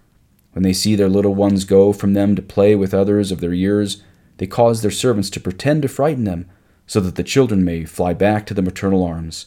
When 0.55 0.63
they 0.63 0.73
see 0.73 0.95
their 0.95 1.09
little 1.09 1.35
ones 1.35 1.65
go 1.65 1.93
from 1.93 2.15
them 2.15 2.37
to 2.37 2.43
play 2.43 2.75
with 2.77 2.95
others 2.95 3.31
of 3.33 3.41
their 3.41 3.53
years, 3.53 4.03
they 4.39 4.47
cause 4.47 4.83
their 4.83 4.91
servants 4.91 5.29
to 5.31 5.41
pretend 5.41 5.83
to 5.83 5.89
frighten 5.89 6.25
them, 6.25 6.49
so 6.87 7.01
that 7.01 7.17
the 7.17 7.25
children 7.25 7.65
may 7.65 7.85
fly 7.85 8.15
back 8.15 8.47
to 8.47 8.55
the 8.55 8.63
maternal 8.63 9.05
arms. 9.05 9.47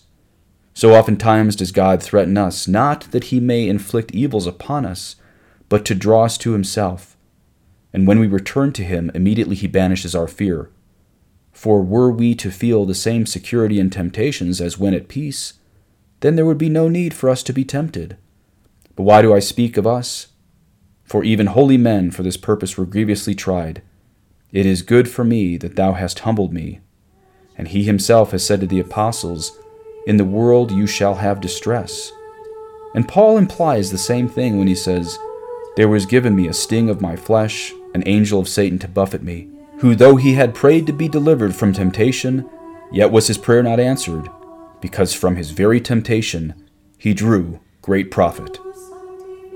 So 0.74 0.94
oftentimes 0.94 1.56
does 1.56 1.72
God 1.72 2.04
threaten 2.04 2.38
us, 2.38 2.68
not 2.68 3.10
that 3.12 3.26
he 3.26 3.40
may 3.40 3.68
inflict 3.68 4.12
evils 4.12 4.46
upon 4.46 4.86
us, 4.86 5.16
but 5.70 5.86
to 5.86 5.96
draw 5.96 6.26
us 6.26 6.38
to 6.40 6.52
himself. 6.52 7.16
And 7.94 8.06
when 8.06 8.20
we 8.20 8.28
return 8.28 8.74
to 8.74 8.84
him, 8.84 9.10
immediately 9.16 9.56
he 9.56 9.68
banishes 9.68 10.14
our 10.14 10.28
fear. 10.28 10.70
For 11.52 11.82
were 11.82 12.12
we 12.12 12.36
to 12.36 12.52
feel 12.52 12.86
the 12.86 12.94
same 12.94 13.26
security 13.26 13.80
in 13.80 13.90
temptations 13.90 14.60
as 14.60 14.78
when 14.78 14.94
at 14.94 15.08
peace, 15.08 15.54
then 16.20 16.36
there 16.36 16.46
would 16.46 16.58
be 16.58 16.70
no 16.70 16.90
need 16.90 17.14
for 17.14 17.30
us 17.30 17.44
to 17.44 17.54
be 17.54 17.64
tempted. 17.64 18.18
But 18.96 19.04
why 19.04 19.22
do 19.22 19.34
I 19.34 19.40
speak 19.40 19.78
of 19.78 19.88
us? 19.88 20.28
For 21.08 21.24
even 21.24 21.48
holy 21.48 21.78
men 21.78 22.12
for 22.12 22.22
this 22.22 22.36
purpose 22.36 22.78
were 22.78 22.86
grievously 22.86 23.34
tried. 23.34 23.82
It 24.52 24.66
is 24.66 24.82
good 24.82 25.10
for 25.10 25.24
me 25.24 25.56
that 25.58 25.78
thou 25.78 25.94
hast 25.94 26.20
humbled 26.20 26.54
me. 26.54 26.82
And 27.58 27.70
he 27.70 27.84
himself 27.84 28.32
has 28.32 28.46
said 28.46 28.60
to 28.60 28.68
the 28.68 28.82
apostles, 28.82 29.58
In 30.06 30.18
the 30.18 30.26
world 30.26 30.70
you 30.70 30.86
shall 30.86 31.16
have 31.16 31.40
distress. 31.40 32.12
And 32.94 33.08
Paul 33.08 33.38
implies 33.38 33.90
the 33.90 33.98
same 33.98 34.28
thing 34.28 34.60
when 34.60 34.68
he 34.68 34.76
says, 34.76 35.18
There 35.78 35.88
was 35.88 36.06
given 36.06 36.36
me 36.36 36.48
a 36.50 36.54
sting 36.54 36.90
of 36.90 37.02
my 37.02 37.16
flesh, 37.16 37.74
an 37.94 38.04
angel 38.06 38.40
of 38.40 38.50
Satan 38.50 38.78
to 38.80 38.88
buffet 38.90 39.24
me, 39.24 39.50
who, 39.80 39.96
though 39.96 40.18
he 40.18 40.34
had 40.34 40.54
prayed 40.54 40.86
to 40.88 40.94
be 40.94 41.08
delivered 41.08 41.56
from 41.56 41.72
temptation, 41.72 42.50
yet 42.92 43.12
was 43.12 43.28
his 43.28 43.38
prayer 43.38 43.64
not 43.64 43.80
answered, 43.80 44.28
because 44.82 45.14
from 45.14 45.38
his 45.38 45.52
very 45.52 45.80
temptation 45.80 46.54
he 46.98 47.14
drew 47.14 47.62
great 47.82 48.12
profit. 48.12 48.60